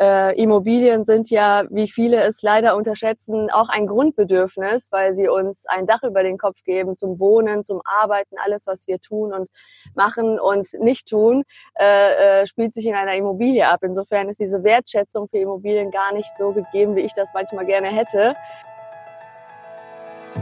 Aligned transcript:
äh, 0.00 0.40
Immobilien 0.40 1.04
sind 1.04 1.30
ja, 1.30 1.64
wie 1.70 1.88
viele 1.88 2.22
es 2.22 2.42
leider 2.42 2.74
unterschätzen, 2.76 3.50
auch 3.50 3.68
ein 3.68 3.86
Grundbedürfnis, 3.86 4.88
weil 4.90 5.14
sie 5.14 5.28
uns 5.28 5.66
ein 5.66 5.86
Dach 5.86 6.02
über 6.02 6.22
den 6.22 6.38
Kopf 6.38 6.62
geben 6.64 6.96
zum 6.96 7.18
Wohnen, 7.18 7.64
zum 7.64 7.82
Arbeiten, 7.84 8.36
alles, 8.42 8.66
was 8.66 8.88
wir 8.88 8.98
tun 9.00 9.32
und 9.34 9.50
machen 9.94 10.40
und 10.40 10.72
nicht 10.80 11.08
tun, 11.08 11.42
äh, 11.78 12.42
äh, 12.42 12.46
spielt 12.46 12.72
sich 12.72 12.86
in 12.86 12.94
einer 12.94 13.14
Immobilie 13.14 13.68
ab. 13.68 13.80
Insofern 13.82 14.28
ist 14.28 14.40
diese 14.40 14.64
Wertschätzung 14.64 15.28
für 15.28 15.38
Immobilien 15.38 15.90
gar 15.90 16.12
nicht 16.14 16.30
so 16.38 16.52
gegeben, 16.52 16.96
wie 16.96 17.02
ich 17.02 17.12
das 17.12 17.30
manchmal 17.34 17.66
gerne 17.66 17.88
hätte. 17.88 18.34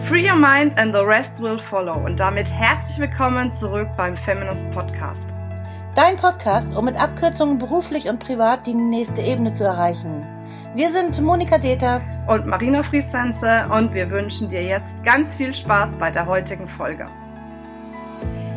Free 0.04 0.29
your 0.29 0.36
mind 0.36 0.79
and 0.79 0.95
the 0.95 1.00
rest 1.00 1.43
will 1.43 1.59
follow. 1.59 1.95
Und 2.04 2.20
damit 2.20 2.52
herzlich 2.52 2.98
willkommen 2.98 3.50
zurück 3.50 3.88
beim 3.96 4.16
Feminist 4.16 4.70
Podcast. 4.70 5.38
Dein 5.98 6.16
Podcast, 6.16 6.76
um 6.76 6.84
mit 6.84 6.94
Abkürzungen 6.94 7.58
beruflich 7.58 8.08
und 8.08 8.20
privat 8.20 8.68
die 8.68 8.72
nächste 8.72 9.20
Ebene 9.20 9.50
zu 9.50 9.64
erreichen. 9.64 10.24
Wir 10.76 10.92
sind 10.92 11.20
Monika 11.20 11.59
Deters 11.59 12.20
und 12.28 12.46
Marina 12.46 12.84
Friesense 12.84 13.68
und 13.68 13.92
wir 13.95 14.09
wünschen 14.09 14.48
dir 14.48 14.62
jetzt 14.62 15.02
ganz 15.02 15.34
viel 15.34 15.52
Spaß 15.52 15.98
bei 15.98 16.12
der 16.12 16.26
heutigen 16.26 16.68
Folge. 16.68 17.09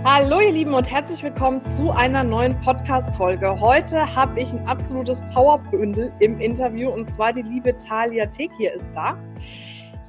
Hallo 0.03 0.39
ihr 0.39 0.52
Lieben 0.52 0.75
und 0.75 0.91
herzlich 0.91 1.23
willkommen 1.23 1.66
zu 1.66 1.89
einer 1.89 2.23
neuen 2.23 2.61
Podcast-Folge. 2.61 3.59
Heute 3.59 4.16
habe 4.16 4.39
ich 4.39 4.53
ein 4.53 4.67
absolutes 4.67 5.25
Powerbündel 5.33 6.13
im 6.19 6.39
Interview 6.39 6.91
und 6.91 7.09
zwar 7.09 7.33
die 7.33 7.41
liebe 7.41 7.75
Talia 7.75 8.27
Tekir 8.27 8.71
ist 8.75 8.95
da. 8.95 9.17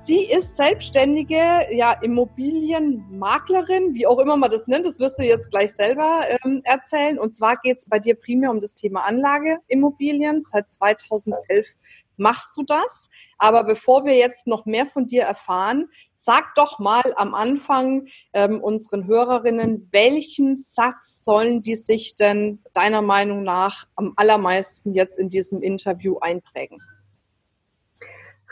Sie 0.05 0.25
ist 0.25 0.57
selbstständige 0.57 1.65
ja, 1.71 1.93
Immobilienmaklerin, 1.93 3.95
wie 3.95 4.05
auch 4.05 4.19
immer 4.19 4.37
man 4.37 4.51
das 4.51 4.67
nennt. 4.67 4.85
Das 4.85 4.99
wirst 4.99 5.21
du 5.21 5.23
jetzt 5.23 5.53
gleich 5.53 5.75
selber 5.75 6.23
ähm, 6.45 6.61
erzählen. 6.65 7.21
Und 7.21 7.37
zwar 7.37 7.57
geht 7.59 7.79
es 7.79 7.89
bei 7.89 8.01
dir 8.01 8.17
primär 8.17 8.51
um 8.51 8.61
das 8.61 8.75
Thema 8.75 9.05
Anlageimmobilien. 9.05 10.43
Seit 10.43 10.73
2011 10.73 11.77
machst 12.17 12.57
du 12.57 12.65
das. 12.65 13.11
Aber 13.39 13.63
bevor 13.63 14.05
wir 14.05 14.17
jetzt 14.17 14.49
noch 14.49 14.67
mehr 14.67 14.87
von 14.87 15.07
dir 15.07 15.23
erfahren, 15.23 15.89
sag 16.17 16.57
doch 16.57 16.81
mal 16.81 17.15
am 17.15 17.33
Anfang 17.33 18.09
ähm, 18.33 18.61
unseren 18.61 19.07
Hörerinnen, 19.07 19.89
welchen 19.93 20.57
Satz 20.57 21.23
sollen 21.23 21.63
die 21.63 21.77
sich 21.77 22.17
denn 22.17 22.59
deiner 22.73 23.03
Meinung 23.03 23.45
nach 23.45 23.87
am 23.95 24.15
allermeisten 24.17 24.95
jetzt 24.95 25.17
in 25.17 25.29
diesem 25.29 25.63
Interview 25.63 26.19
einprägen? 26.19 26.81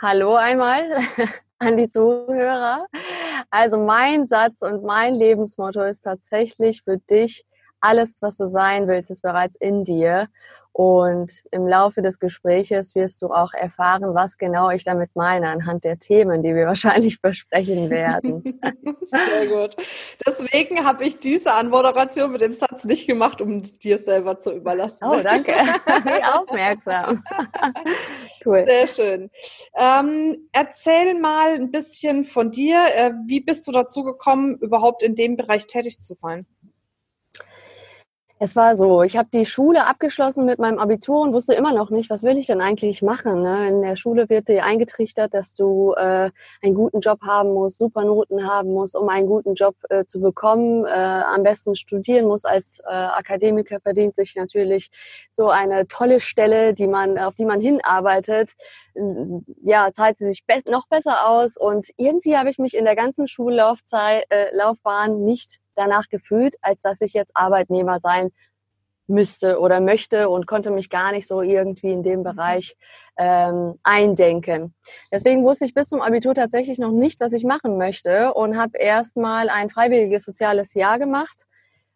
Hallo 0.02 0.34
einmal 0.34 0.82
an 1.58 1.76
die 1.76 1.90
Zuhörer. 1.90 2.86
Also 3.50 3.76
mein 3.76 4.28
Satz 4.28 4.62
und 4.62 4.82
mein 4.82 5.14
Lebensmotto 5.14 5.82
ist 5.82 6.00
tatsächlich 6.00 6.82
für 6.84 6.96
dich, 6.96 7.44
alles, 7.80 8.16
was 8.22 8.38
du 8.38 8.48
sein 8.48 8.88
willst, 8.88 9.10
ist 9.10 9.20
bereits 9.20 9.56
in 9.56 9.84
dir. 9.84 10.28
Und 10.72 11.42
im 11.50 11.66
Laufe 11.66 12.00
des 12.00 12.20
Gespräches 12.20 12.94
wirst 12.94 13.22
du 13.22 13.26
auch 13.26 13.52
erfahren, 13.52 14.14
was 14.14 14.38
genau 14.38 14.70
ich 14.70 14.84
damit 14.84 15.10
meine, 15.14 15.48
anhand 15.48 15.84
der 15.84 15.98
Themen, 15.98 16.42
die 16.42 16.54
wir 16.54 16.66
wahrscheinlich 16.66 17.20
besprechen 17.20 17.90
werden. 17.90 18.42
Sehr 19.02 19.46
gut. 19.48 19.76
Deswegen 20.24 20.84
habe 20.84 21.04
ich 21.04 21.18
diese 21.18 21.52
Anmoderation 21.54 22.30
mit 22.32 22.40
dem 22.40 22.54
Satz 22.54 22.84
nicht 22.84 23.06
gemacht, 23.06 23.40
um 23.40 23.58
es 23.58 23.78
dir 23.78 23.98
selber 23.98 24.38
zu 24.38 24.52
überlassen. 24.52 25.04
Oh, 25.06 25.20
danke. 25.22 25.52
Aufmerksam. 26.34 27.24
cool. 28.46 28.64
Sehr 28.66 28.86
schön. 28.86 29.30
Ähm, 29.76 30.48
erzähl 30.52 31.18
mal 31.18 31.54
ein 31.54 31.70
bisschen 31.70 32.24
von 32.24 32.52
dir. 32.52 32.84
Äh, 32.96 33.12
wie 33.26 33.40
bist 33.40 33.66
du 33.66 33.72
dazu 33.72 34.04
gekommen, 34.04 34.56
überhaupt 34.60 35.02
in 35.02 35.16
dem 35.16 35.36
Bereich 35.36 35.66
tätig 35.66 36.00
zu 36.00 36.14
sein? 36.14 36.46
Es 38.42 38.56
war 38.56 38.74
so, 38.74 39.02
ich 39.02 39.18
habe 39.18 39.28
die 39.30 39.44
Schule 39.44 39.86
abgeschlossen 39.86 40.46
mit 40.46 40.58
meinem 40.58 40.78
Abitur 40.78 41.20
und 41.20 41.34
wusste 41.34 41.52
immer 41.52 41.74
noch 41.74 41.90
nicht, 41.90 42.08
was 42.08 42.22
will 42.22 42.38
ich 42.38 42.46
denn 42.46 42.62
eigentlich 42.62 43.02
machen. 43.02 43.42
Ne? 43.42 43.68
In 43.68 43.82
der 43.82 43.96
Schule 43.96 44.30
wird 44.30 44.48
dir 44.48 44.64
eingetrichtert, 44.64 45.34
dass 45.34 45.54
du 45.54 45.92
äh, 45.92 46.30
einen 46.62 46.74
guten 46.74 47.00
Job 47.00 47.20
haben 47.20 47.52
musst, 47.52 47.76
super 47.76 48.02
Noten 48.02 48.48
haben 48.48 48.72
musst, 48.72 48.96
um 48.96 49.10
einen 49.10 49.26
guten 49.26 49.52
Job 49.52 49.76
äh, 49.90 50.06
zu 50.06 50.20
bekommen. 50.20 50.86
Äh, 50.86 50.88
am 50.88 51.42
besten 51.42 51.76
studieren 51.76 52.28
muss 52.28 52.46
als 52.46 52.78
äh, 52.78 52.90
Akademiker 52.90 53.78
verdient 53.78 54.16
sich 54.16 54.34
natürlich 54.36 54.90
so 55.28 55.50
eine 55.50 55.86
tolle 55.86 56.18
Stelle, 56.18 56.72
die 56.72 56.86
man 56.86 57.18
auf 57.18 57.34
die 57.34 57.44
man 57.44 57.60
hinarbeitet. 57.60 58.52
Ja, 59.62 59.92
zahlt 59.92 60.16
sie 60.16 60.28
sich 60.28 60.46
be 60.46 60.62
noch 60.70 60.88
besser 60.88 61.28
aus 61.28 61.58
und 61.58 61.88
irgendwie 61.98 62.38
habe 62.38 62.48
ich 62.48 62.58
mich 62.58 62.74
in 62.74 62.86
der 62.86 62.96
ganzen 62.96 63.28
Schullaufzeit 63.28 64.24
äh, 64.30 64.56
Laufbahn 64.56 65.24
nicht 65.26 65.60
danach 65.80 66.08
gefühlt, 66.08 66.56
als 66.60 66.82
dass 66.82 67.00
ich 67.00 67.12
jetzt 67.12 67.32
Arbeitnehmer 67.34 68.00
sein 68.00 68.30
müsste 69.10 69.58
oder 69.58 69.80
möchte 69.80 70.28
und 70.28 70.46
konnte 70.46 70.70
mich 70.70 70.88
gar 70.88 71.12
nicht 71.12 71.26
so 71.26 71.42
irgendwie 71.42 71.90
in 71.90 72.02
dem 72.02 72.22
Bereich 72.22 72.76
ähm, 73.18 73.74
eindenken. 73.82 74.74
Deswegen 75.12 75.44
wusste 75.44 75.64
ich 75.64 75.74
bis 75.74 75.88
zum 75.88 76.00
Abitur 76.00 76.34
tatsächlich 76.34 76.78
noch 76.78 76.92
nicht, 76.92 77.20
was 77.20 77.32
ich 77.32 77.44
machen 77.44 77.76
möchte 77.76 78.32
und 78.34 78.56
habe 78.56 78.78
erstmal 78.78 79.48
ein 79.48 79.68
freiwilliges 79.68 80.24
soziales 80.24 80.74
Jahr 80.74 80.98
gemacht 80.98 81.46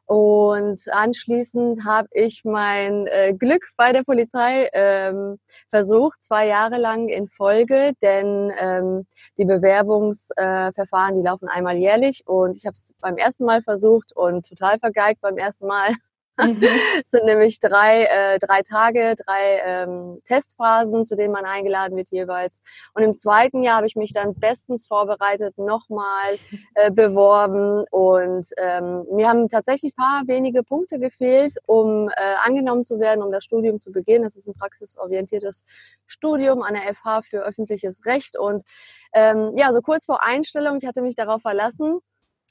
und 0.06 0.80
anschließend 0.90 1.84
habe 1.84 2.08
ich 2.12 2.42
mein 2.44 3.06
äh, 3.06 3.34
Glück 3.34 3.64
bei 3.76 3.92
der 3.92 4.02
Polizei 4.02 4.68
ähm, 4.72 5.38
versucht, 5.70 6.22
zwei 6.22 6.46
Jahre 6.46 6.76
lang 6.76 7.08
in 7.08 7.28
Folge, 7.28 7.92
denn 8.02 8.52
ähm, 8.58 9.06
die 9.38 9.46
Bewerbungsverfahren, 9.46 11.14
äh, 11.14 11.16
die 11.16 11.24
laufen 11.24 11.48
einmal 11.48 11.76
jährlich 11.76 12.22
und 12.26 12.56
ich 12.56 12.66
habe 12.66 12.74
es 12.74 12.92
beim 13.00 13.16
ersten 13.16 13.44
Mal 13.44 13.62
versucht 13.62 14.14
und 14.14 14.46
total 14.46 14.78
vergeigt 14.78 15.20
beim 15.22 15.38
ersten 15.38 15.66
Mal. 15.66 15.88
Mhm. 16.36 16.62
es 17.02 17.10
sind 17.10 17.24
nämlich 17.26 17.60
drei, 17.60 18.04
äh, 18.04 18.38
drei 18.38 18.62
Tage, 18.62 19.14
drei 19.24 19.62
ähm, 19.64 20.20
Testphasen, 20.24 21.06
zu 21.06 21.16
denen 21.16 21.32
man 21.32 21.44
eingeladen 21.44 21.96
wird 21.96 22.08
jeweils. 22.10 22.62
Und 22.94 23.02
im 23.02 23.14
zweiten 23.14 23.62
Jahr 23.62 23.76
habe 23.76 23.86
ich 23.86 23.96
mich 23.96 24.12
dann 24.12 24.34
bestens 24.34 24.86
vorbereitet, 24.86 25.56
nochmal 25.58 26.38
äh, 26.74 26.90
beworben 26.90 27.84
und 27.90 28.46
ähm, 28.56 29.04
mir 29.12 29.28
haben 29.28 29.48
tatsächlich 29.48 29.94
paar 29.94 30.22
wenige 30.26 30.62
Punkte 30.62 30.98
gefehlt, 30.98 31.54
um 31.66 32.08
äh, 32.08 32.34
angenommen 32.42 32.84
zu 32.84 32.98
werden, 32.98 33.22
um 33.22 33.32
das 33.32 33.44
Studium 33.44 33.80
zu 33.80 33.92
beginnen. 33.92 34.24
Das 34.24 34.36
ist 34.36 34.48
ein 34.48 34.54
praxisorientiertes 34.54 35.64
Studium 36.06 36.62
an 36.62 36.74
der 36.74 36.94
FH 36.94 37.22
für 37.22 37.42
öffentliches 37.42 38.04
Recht 38.04 38.38
und 38.38 38.64
ähm, 39.12 39.52
ja, 39.56 39.72
so 39.72 39.80
kurz 39.80 40.04
vor 40.04 40.24
Einstellung, 40.24 40.78
ich 40.80 40.86
hatte 40.86 41.00
mich 41.00 41.14
darauf 41.14 41.42
verlassen, 41.42 42.00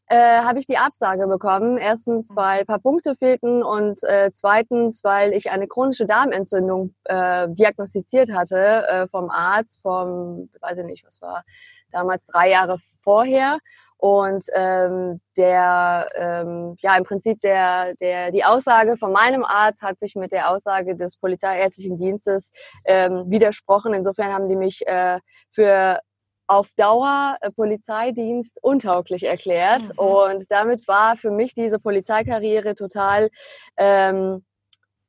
äh, 0.07 0.41
habe 0.41 0.59
ich 0.59 0.65
die 0.65 0.77
Absage 0.77 1.27
bekommen. 1.27 1.77
Erstens, 1.77 2.29
mhm. 2.29 2.35
weil 2.35 2.59
ein 2.61 2.65
paar 2.65 2.79
Punkte 2.79 3.15
fehlten 3.15 3.63
und 3.63 4.03
äh, 4.03 4.31
zweitens, 4.33 5.03
weil 5.03 5.33
ich 5.33 5.51
eine 5.51 5.67
chronische 5.67 6.05
Darmentzündung 6.05 6.93
äh, 7.05 7.47
diagnostiziert 7.49 8.31
hatte 8.31 8.87
äh, 8.87 9.07
vom 9.07 9.29
Arzt, 9.29 9.81
vom, 9.81 10.49
weiß 10.61 10.77
ich 10.79 10.85
nicht, 10.85 11.05
was 11.05 11.21
war 11.21 11.43
damals 11.91 12.25
drei 12.25 12.49
Jahre 12.49 12.77
vorher. 13.03 13.59
Und 13.97 14.43
ähm, 14.53 15.21
der, 15.37 16.09
ähm, 16.17 16.75
ja, 16.79 16.97
im 16.97 17.05
Prinzip 17.05 17.39
der, 17.39 17.95
der, 18.01 18.31
die 18.31 18.43
Aussage 18.43 18.97
von 18.97 19.13
meinem 19.13 19.45
Arzt 19.45 19.81
hat 19.81 19.97
sich 19.97 20.15
mit 20.15 20.33
der 20.33 20.49
Aussage 20.49 20.97
des 20.97 21.15
Polizeiärztlichen 21.15 21.97
Dienstes 21.97 22.51
ähm, 22.83 23.23
widersprochen. 23.29 23.93
Insofern 23.93 24.33
haben 24.33 24.49
die 24.49 24.57
mich 24.57 24.85
äh, 24.87 25.19
für 25.51 26.01
auf 26.47 26.69
Dauer 26.75 27.37
äh, 27.41 27.51
Polizeidienst 27.51 28.59
untauglich 28.61 29.23
erklärt. 29.23 29.83
Mhm. 29.83 29.97
Und 29.97 30.51
damit 30.51 30.87
war 30.87 31.17
für 31.17 31.31
mich 31.31 31.53
diese 31.55 31.79
Polizeikarriere 31.79 32.75
total 32.75 33.29
ähm, 33.77 34.43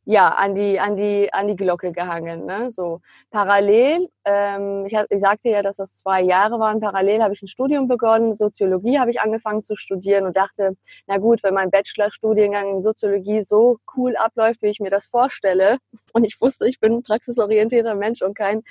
ja, 0.06 0.28
an 0.28 0.55
die, 0.55 0.78
an 0.78 0.97
die, 0.97 1.33
an 1.33 1.49
die 1.49 1.56
Glocke 1.56 1.93
gehangen. 1.93 2.45
Ne? 2.45 2.71
So 2.71 3.00
parallel, 3.31 4.09
ähm, 4.25 4.84
ich, 4.87 4.97
ich 5.09 5.21
sagte 5.21 5.49
ja, 5.49 5.62
dass 5.62 5.77
das 5.77 5.95
zwei 5.95 6.21
Jahre 6.21 6.59
waren. 6.59 6.81
Parallel 6.81 7.22
habe 7.22 7.34
ich 7.34 7.43
ein 7.43 7.49
Studium 7.49 7.89
begonnen. 7.89 8.34
Soziologie 8.34 8.99
habe 8.99 9.11
ich 9.11 9.21
angefangen 9.21 9.62
zu 9.62 9.77
studieren 9.77 10.27
und 10.27 10.37
dachte, 10.37 10.77
na 11.06 11.16
gut, 11.19 11.43
wenn 11.43 11.55
mein 11.55 11.71
Bachelorstudiengang 11.71 12.69
in 12.69 12.83
Soziologie 12.83 13.43
so 13.43 13.78
cool 13.97 14.16
abläuft, 14.16 14.61
wie 14.62 14.69
ich 14.69 14.81
mir 14.81 14.91
das 14.91 15.06
vorstelle, 15.06 15.78
und 16.12 16.25
ich 16.25 16.41
wusste, 16.41 16.69
ich 16.69 16.81
bin 16.81 16.95
ein 16.95 17.03
praxisorientierter 17.03 17.95
Mensch 17.95 18.21
und 18.22 18.37
kein 18.37 18.63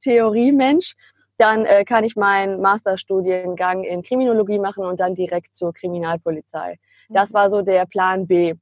Theoriemensch, 0.00 0.96
dann 1.42 1.66
äh, 1.66 1.84
kann 1.84 2.04
ich 2.04 2.14
meinen 2.14 2.60
Masterstudiengang 2.60 3.82
in 3.82 4.02
Kriminologie 4.02 4.60
machen 4.60 4.84
und 4.84 5.00
dann 5.00 5.16
direkt 5.16 5.56
zur 5.56 5.72
Kriminalpolizei. 5.74 6.78
Das 7.08 7.30
mhm. 7.30 7.34
war 7.34 7.50
so 7.50 7.62
der 7.62 7.84
Plan 7.86 8.26
B. 8.28 8.54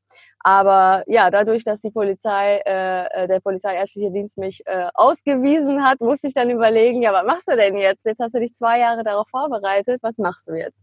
Aber 0.43 1.05
ja, 1.06 1.31
dadurch, 1.31 1.65
dass 1.65 1.82
die 1.82 1.91
Polizei, 1.91 2.62
äh, 2.65 3.25
äh, 3.25 3.29
der 3.29 3.41
polizeiärztliche 3.41 4.11
Dienst 4.11 4.38
mich 4.38 4.62
äh, 4.65 4.88
ausgewiesen 4.94 5.85
hat, 5.85 6.00
musste 6.00 6.29
ich 6.29 6.35
dann 6.35 6.49
überlegen, 6.49 7.03
ja, 7.03 7.12
was 7.12 7.27
machst 7.27 7.49
du 7.49 7.56
denn 7.56 7.77
jetzt? 7.77 8.06
Jetzt 8.06 8.21
hast 8.21 8.35
du 8.35 8.41
dich 8.41 8.55
zwei 8.55 8.79
Jahre 8.79 9.05
darauf 9.05 9.29
vorbereitet, 9.29 9.99
was 10.03 10.17
machst 10.17 10.49
du 10.49 10.55
jetzt? 10.55 10.82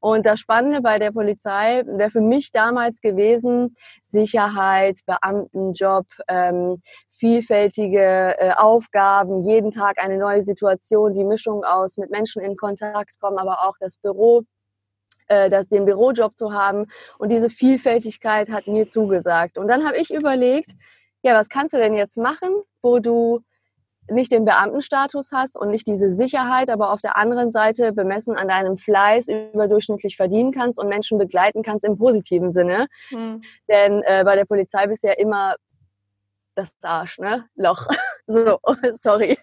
Und 0.00 0.26
das 0.26 0.40
Spannende 0.40 0.82
bei 0.82 0.98
der 0.98 1.12
Polizei 1.12 1.84
wäre 1.86 2.10
für 2.10 2.20
mich 2.20 2.50
damals 2.52 3.00
gewesen, 3.00 3.76
Sicherheit, 4.02 4.98
Beamtenjob, 5.06 6.06
ähm, 6.28 6.82
vielfältige 7.22 8.36
äh, 8.36 8.50
Aufgaben, 8.56 9.42
jeden 9.42 9.70
Tag 9.70 10.02
eine 10.02 10.18
neue 10.18 10.42
Situation, 10.42 11.14
die 11.14 11.22
Mischung 11.22 11.62
aus 11.62 11.96
mit 11.96 12.10
Menschen 12.10 12.42
in 12.42 12.56
Kontakt 12.56 13.20
kommen, 13.20 13.38
aber 13.38 13.62
auch 13.62 13.74
das 13.78 13.96
Büro 13.96 14.42
äh, 15.28 15.48
das, 15.48 15.68
den 15.68 15.84
Bürojob 15.84 16.36
zu 16.36 16.52
haben. 16.52 16.86
Und 17.18 17.28
diese 17.30 17.48
Vielfältigkeit 17.48 18.50
hat 18.50 18.66
mir 18.66 18.88
zugesagt. 18.88 19.56
Und 19.56 19.68
dann 19.68 19.86
habe 19.86 19.98
ich 19.98 20.12
überlegt, 20.12 20.72
ja, 21.22 21.34
was 21.34 21.48
kannst 21.48 21.74
du 21.74 21.78
denn 21.78 21.94
jetzt 21.94 22.16
machen, 22.16 22.50
wo 22.82 22.98
du 22.98 23.38
nicht 24.10 24.32
den 24.32 24.44
Beamtenstatus 24.44 25.30
hast 25.32 25.56
und 25.56 25.70
nicht 25.70 25.86
diese 25.86 26.12
Sicherheit, 26.12 26.70
aber 26.70 26.92
auf 26.92 27.00
der 27.00 27.16
anderen 27.16 27.52
Seite 27.52 27.92
bemessen 27.92 28.34
an 28.34 28.48
deinem 28.48 28.78
Fleiß 28.78 29.28
überdurchschnittlich 29.28 30.16
verdienen 30.16 30.50
kannst 30.50 30.76
und 30.80 30.88
Menschen 30.88 31.18
begleiten 31.18 31.62
kannst 31.62 31.84
im 31.84 31.96
positiven 31.96 32.50
Sinne. 32.50 32.88
Mhm. 33.12 33.42
Denn 33.68 34.02
äh, 34.02 34.24
bei 34.24 34.34
der 34.34 34.44
Polizei 34.44 34.88
bist 34.88 35.04
du 35.04 35.06
ja 35.06 35.14
immer 35.14 35.54
das 36.54 36.72
Arsch, 36.82 37.18
ne? 37.18 37.46
Loch. 37.54 37.86
so, 38.26 38.58
sorry. 39.00 39.38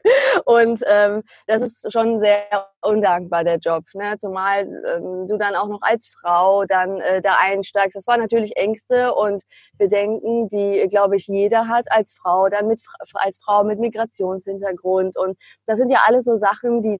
Und 0.46 0.82
ähm, 0.88 1.24
das 1.48 1.62
ist 1.62 1.92
schon 1.92 2.20
sehr 2.20 2.68
undankbar, 2.82 3.44
der 3.44 3.58
Job. 3.58 3.84
Ne? 3.94 4.18
Zumal 4.20 4.62
ähm, 4.62 5.28
du 5.28 5.38
dann 5.38 5.56
auch 5.56 5.68
noch 5.68 5.82
als 5.82 6.08
Frau 6.08 6.66
dann 6.66 7.02
äh, 7.02 7.22
da 7.22 7.36
einsteigst. 7.40 7.96
Das 7.96 8.08
waren 8.08 8.22
natürlich 8.22 8.56
Ängste 8.58 9.14
und 9.14 9.44
Bedenken, 9.78 10.48
die, 10.50 10.88
glaube 10.90 11.18
ich, 11.18 11.28
jeder 11.28 11.68
hat 11.68 11.92
als 11.92 12.14
Frau, 12.14 12.48
dann 12.50 12.68
mit 12.68 12.82
als 13.14 13.40
Frau 13.44 13.64
mit 13.64 13.80
Migrationshintergrund. 13.80 15.18
Und 15.18 15.38
das 15.66 15.78
sind 15.78 15.92
ja 15.92 16.04
alles 16.08 16.26
so 16.26 16.38
Sachen, 16.38 16.82
die 16.82 17.00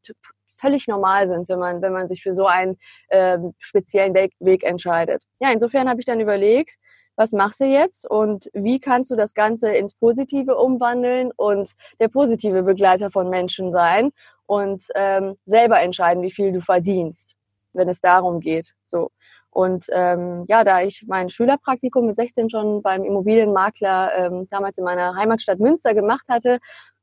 völlig 0.60 0.88
normal 0.88 1.30
sind, 1.30 1.48
wenn 1.50 1.60
man, 1.60 1.82
wenn 1.82 1.94
man 1.94 2.08
sich 2.10 2.22
für 2.22 2.34
so 2.34 2.46
einen 2.46 2.78
äh, 3.08 3.38
speziellen 3.60 4.14
Weg, 4.14 4.34
Weg 4.40 4.64
entscheidet. 4.64 5.24
Ja, 5.40 5.52
insofern 5.52 5.90
habe 5.90 6.02
ich 6.02 6.06
dann 6.06 6.20
überlegt, 6.20 6.76
was 7.20 7.34
machst 7.34 7.60
du 7.60 7.66
jetzt 7.66 8.10
und 8.10 8.50
wie 8.54 8.80
kannst 8.80 9.12
du 9.12 9.18
das 9.18 9.34
Ganze 9.34 9.74
ins 9.74 9.94
Positive 9.94 10.56
umwandeln 10.56 11.32
und 11.36 11.74
der 12.00 12.08
positive 12.08 12.64
Begleiter 12.64 13.12
von 13.12 13.30
Menschen 13.30 13.74
sein 13.74 14.12
und 14.46 14.86
ähm, 14.96 15.36
selber 15.46 15.82
entscheiden, 15.82 16.24
wie 16.24 16.32
viel 16.32 16.54
du 16.54 16.62
verdienst, 16.62 17.36
wenn 17.74 17.90
es 17.90 18.00
darum 18.00 18.40
geht. 18.40 18.72
So. 18.86 19.12
Und 19.50 19.88
ähm, 19.92 20.46
ja, 20.48 20.64
da 20.64 20.82
ich 20.82 21.04
mein 21.10 21.30
Schülerpraktikum 21.30 22.08
mit 22.08 22.16
16 22.16 22.50
schon 22.50 22.82
beim 22.82 23.04
Immobilienmakler 23.04 24.12
ähm, 24.16 24.48
damals 24.50 24.78
in 24.78 24.86
meiner 24.86 25.14
Heimatstadt 25.14 25.60
Münster 25.60 25.94
gemacht 25.94 26.24
hatte, 26.30 26.60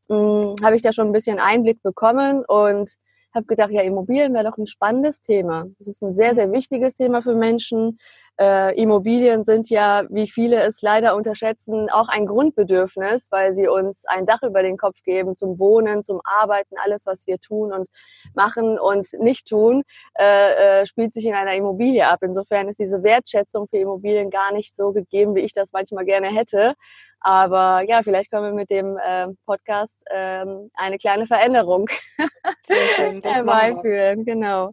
hm, 0.08 0.54
habe 0.64 0.76
ich 0.76 0.82
da 0.82 0.94
schon 0.94 1.08
ein 1.08 1.12
bisschen 1.12 1.38
Einblick 1.38 1.82
bekommen 1.82 2.42
und 2.48 2.90
habe 3.34 3.46
gedacht, 3.46 3.70
ja, 3.70 3.82
Immobilien 3.82 4.32
wäre 4.32 4.44
doch 4.44 4.56
ein 4.56 4.66
spannendes 4.66 5.20
Thema. 5.20 5.66
Es 5.78 5.88
ist 5.88 6.02
ein 6.02 6.14
sehr, 6.14 6.34
sehr 6.34 6.50
wichtiges 6.52 6.96
Thema 6.96 7.20
für 7.20 7.34
Menschen. 7.34 7.98
Äh, 8.38 8.79
Immobilien 8.81 9.44
sind 9.44 9.71
ja, 9.71 10.05
wie 10.11 10.29
viele 10.29 10.61
es 10.62 10.83
leider 10.83 11.17
unterschätzen, 11.17 11.88
auch 11.91 12.09
ein 12.09 12.27
Grundbedürfnis, 12.27 13.29
weil 13.31 13.55
sie 13.55 13.67
uns 13.67 14.05
ein 14.06 14.27
Dach 14.27 14.43
über 14.43 14.62
den 14.62 14.77
Kopf 14.77 15.03
geben 15.03 15.37
zum 15.37 15.59
Wohnen, 15.59 16.05
zum 16.05 16.21
Arbeiten, 16.25 16.77
alles, 16.77 17.06
was 17.06 17.27
wir 17.27 17.38
tun 17.38 17.73
und 17.73 17.88
machen 18.35 18.79
und 18.79 19.09
nicht 19.19 19.49
tun, 19.49 19.85
äh, 20.19 20.83
äh, 20.83 20.87
spielt 20.87 21.15
sich 21.15 21.25
in 21.25 21.35
einer 21.35 21.55
Immobilie 21.55 22.06
ab. 22.06 22.19
Insofern 22.23 22.69
ist 22.69 22.79
diese 22.79 23.03
Wertschätzung 23.03 23.69
für 23.69 23.79
Immobilien 23.79 24.29
gar 24.29 24.53
nicht 24.53 24.77
so 24.77 24.93
gegeben, 24.93 25.35
wie 25.35 25.41
ich 25.41 25.55
das 25.55 25.73
manchmal 25.73 26.05
gerne 26.05 26.29
hätte. 26.29 26.75
Aber 27.21 27.83
ja, 27.88 28.03
vielleicht 28.03 28.31
können 28.31 28.44
wir 28.44 28.53
mit 28.53 28.71
dem 28.71 28.99
äh, 28.99 29.29
Podcast 29.47 30.05
ähm, 30.11 30.71
eine 30.75 30.99
kleine 30.99 31.27
Veränderung 31.27 31.88
herbeiführen. 32.69 34.25
Genau. 34.25 34.73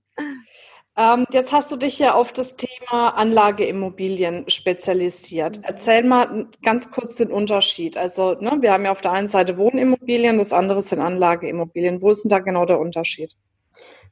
Ähm, 0.95 1.25
jetzt 1.31 1.51
hast 1.51 1.71
du 1.71 1.75
dich 1.75 1.97
ja 1.97 2.13
auf 2.13 2.33
das 2.33 2.55
Thema 2.55 3.09
Anlageimmobilien 3.09 4.47
spezialisiert. 4.47 5.57
Mhm. 5.57 5.63
Erzähl 5.65 6.03
mal 6.03 6.47
ganz 6.61 6.91
kurz 6.91 7.15
den 7.15 7.31
Unterschied. 7.31 7.97
Also, 7.97 8.35
ne, 8.39 8.57
wir 8.61 8.71
haben 8.71 8.85
ja 8.85 8.91
auf 8.91 9.01
der 9.01 9.11
einen 9.13 9.27
Seite 9.27 9.57
Wohnimmobilien, 9.57 10.37
das 10.37 10.53
andere 10.53 10.81
sind 10.83 10.99
Anlageimmobilien. 10.99 12.01
Wo 12.01 12.11
ist 12.11 12.23
denn 12.23 12.29
da 12.29 12.39
genau 12.39 12.65
der 12.65 12.79
Unterschied? 12.79 13.35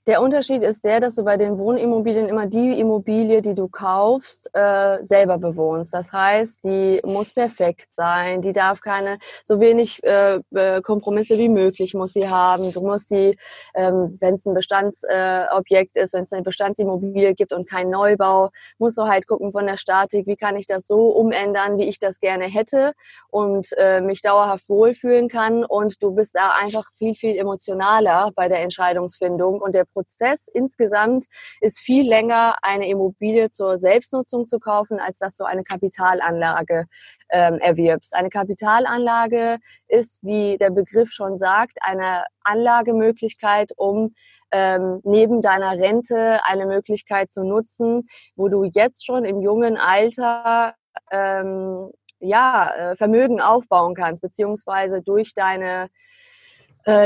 Der 0.07 0.19
Unterschied 0.23 0.63
ist 0.63 0.83
der, 0.83 0.99
dass 0.99 1.13
du 1.13 1.23
bei 1.23 1.37
den 1.37 1.59
Wohnimmobilien 1.59 2.27
immer 2.27 2.47
die 2.47 2.79
Immobilie, 2.79 3.43
die 3.43 3.53
du 3.53 3.67
kaufst, 3.67 4.49
äh, 4.53 4.97
selber 5.03 5.37
bewohnst. 5.37 5.93
Das 5.93 6.11
heißt, 6.11 6.63
die 6.63 6.99
muss 7.05 7.33
perfekt 7.33 7.87
sein, 7.93 8.41
die 8.41 8.51
darf 8.51 8.81
keine, 8.81 9.19
so 9.43 9.59
wenig 9.59 10.03
äh, 10.03 10.39
Kompromisse 10.81 11.37
wie 11.37 11.49
möglich 11.49 11.93
muss 11.93 12.13
sie 12.13 12.27
haben. 12.27 12.73
Du 12.73 12.81
musst 12.81 13.09
sie, 13.09 13.37
ähm, 13.75 14.17
wenn 14.19 14.35
es 14.35 14.45
ein 14.47 14.55
Bestandsobjekt 14.55 15.95
äh, 15.95 16.01
ist, 16.01 16.15
wenn 16.15 16.23
es 16.23 16.33
eine 16.33 16.41
Bestandsimmobilie 16.41 17.35
gibt 17.35 17.53
und 17.53 17.69
kein 17.69 17.91
Neubau, 17.91 18.49
musst 18.79 18.97
du 18.97 19.03
halt 19.03 19.27
gucken 19.27 19.51
von 19.51 19.67
der 19.67 19.77
Statik, 19.77 20.25
wie 20.25 20.35
kann 20.35 20.55
ich 20.55 20.65
das 20.65 20.87
so 20.87 21.09
umändern, 21.09 21.77
wie 21.77 21.87
ich 21.87 21.99
das 21.99 22.19
gerne 22.19 22.45
hätte 22.45 22.93
und 23.29 23.67
äh, 23.77 24.01
mich 24.01 24.23
dauerhaft 24.23 24.67
wohlfühlen 24.67 25.29
kann. 25.29 25.63
Und 25.63 26.01
du 26.01 26.09
bist 26.09 26.33
da 26.33 26.55
einfach 26.59 26.85
viel, 26.97 27.13
viel 27.13 27.37
emotionaler 27.37 28.31
bei 28.35 28.47
der 28.47 28.61
Entscheidungsfindung 28.61 29.61
und 29.61 29.75
der 29.75 29.85
Prozess 29.91 30.47
insgesamt 30.53 31.25
ist 31.59 31.79
viel 31.79 32.07
länger, 32.07 32.55
eine 32.61 32.87
Immobilie 32.87 33.49
zur 33.49 33.77
Selbstnutzung 33.77 34.47
zu 34.47 34.59
kaufen, 34.59 34.99
als 34.99 35.19
dass 35.19 35.37
du 35.37 35.43
eine 35.43 35.63
Kapitalanlage 35.63 36.85
ähm, 37.29 37.59
erwirbst. 37.59 38.15
Eine 38.15 38.29
Kapitalanlage 38.29 39.57
ist, 39.87 40.19
wie 40.21 40.57
der 40.57 40.69
Begriff 40.69 41.11
schon 41.11 41.37
sagt, 41.37 41.77
eine 41.81 42.25
Anlagemöglichkeit, 42.43 43.71
um 43.75 44.13
ähm, 44.51 44.99
neben 45.03 45.41
deiner 45.41 45.77
Rente 45.77 46.39
eine 46.43 46.65
Möglichkeit 46.65 47.31
zu 47.31 47.43
nutzen, 47.43 48.07
wo 48.35 48.49
du 48.49 48.63
jetzt 48.63 49.05
schon 49.05 49.25
im 49.25 49.41
jungen 49.41 49.77
Alter 49.77 50.75
ähm, 51.11 51.91
ja, 52.19 52.73
äh, 52.75 52.95
Vermögen 52.95 53.41
aufbauen 53.41 53.95
kannst, 53.95 54.21
beziehungsweise 54.21 55.01
durch 55.01 55.33
deine 55.33 55.89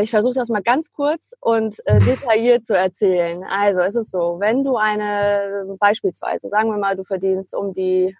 ich 0.03 0.09
versuche 0.09 0.35
das 0.35 0.49
mal 0.49 0.61
ganz 0.61 0.91
kurz 0.91 1.33
und 1.41 1.79
äh, 1.85 1.99
detailliert 1.99 2.65
zu 2.65 2.77
erzählen. 2.77 3.43
Also 3.43 3.81
es 3.81 3.95
ist 3.95 4.11
so, 4.11 4.37
wenn 4.39 4.63
du 4.63 4.77
eine, 4.77 5.75
beispielsweise, 5.79 6.49
sagen 6.49 6.69
wir 6.69 6.77
mal, 6.77 6.95
du 6.95 7.03
verdienst 7.03 7.53
um 7.53 7.73
die 7.73 8.15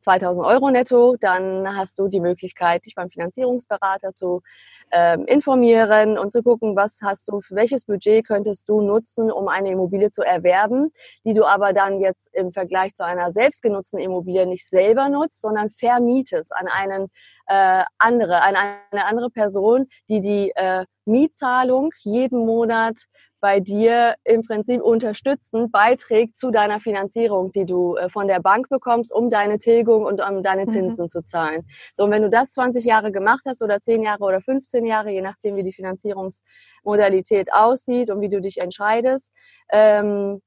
2000 0.00 0.44
Euro 0.44 0.70
netto, 0.70 1.16
dann 1.20 1.76
hast 1.76 1.98
du 1.98 2.08
die 2.08 2.20
Möglichkeit, 2.20 2.86
dich 2.86 2.94
beim 2.94 3.10
Finanzierungsberater 3.10 4.14
zu 4.14 4.42
ähm, 4.90 5.24
informieren 5.26 6.18
und 6.18 6.32
zu 6.32 6.42
gucken, 6.42 6.76
was 6.76 7.00
hast 7.02 7.28
du, 7.28 7.40
für 7.40 7.54
welches 7.54 7.84
Budget 7.84 8.26
könntest 8.26 8.68
du 8.68 8.80
nutzen, 8.80 9.30
um 9.30 9.48
eine 9.48 9.70
Immobilie 9.70 10.10
zu 10.10 10.22
erwerben, 10.22 10.92
die 11.24 11.34
du 11.34 11.44
aber 11.44 11.72
dann 11.72 12.00
jetzt 12.00 12.28
im 12.32 12.52
Vergleich 12.52 12.94
zu 12.94 13.04
einer 13.04 13.32
selbstgenutzten 13.32 13.98
Immobilie 13.98 14.46
nicht 14.46 14.68
selber 14.68 15.08
nutzt, 15.08 15.40
sondern 15.40 15.70
vermietest 15.70 16.54
an 16.54 16.68
einen 16.68 17.08
äh, 17.46 17.84
andere, 17.98 18.42
an 18.42 18.54
eine 18.90 19.06
andere 19.06 19.30
Person, 19.30 19.86
die 20.08 20.20
die 20.20 20.52
äh, 20.54 20.84
Mietzahlung 21.04 21.90
jeden 22.02 22.44
Monat 22.44 23.04
bei 23.40 23.60
dir 23.60 24.16
im 24.24 24.42
Prinzip 24.42 24.82
unterstützend 24.82 25.70
beiträgt 25.72 26.36
zu 26.36 26.50
deiner 26.50 26.80
Finanzierung, 26.80 27.52
die 27.52 27.64
du 27.64 27.96
äh, 27.96 28.08
von 28.08 28.28
der 28.28 28.40
Bank 28.40 28.68
bekommst, 28.68 29.12
um 29.12 29.30
deine 29.30 29.58
Tilgung 29.58 30.04
und 30.04 30.20
um 30.20 30.42
deine 30.42 30.64
mhm. 30.64 30.70
Zinsen 30.70 31.04
mhm. 31.04 31.08
zu 31.08 31.22
zahlen. 31.22 31.66
So, 31.94 32.04
und 32.04 32.10
wenn 32.10 32.22
du 32.22 32.30
das 32.30 32.52
20 32.52 32.84
Jahre 32.84 33.12
gemacht 33.12 33.44
hast 33.46 33.62
oder 33.62 33.80
10 33.80 34.02
Jahre 34.02 34.24
oder 34.24 34.40
15 34.40 34.84
Jahre, 34.84 35.10
je 35.10 35.22
nachdem, 35.22 35.56
wie 35.56 35.64
die 35.64 35.72
Finanzierungsmodalität 35.72 37.52
aussieht 37.52 38.10
und 38.10 38.20
wie 38.20 38.28
du 38.28 38.40
dich 38.40 38.60
entscheidest, 38.60 39.32
ähm, 39.70 40.40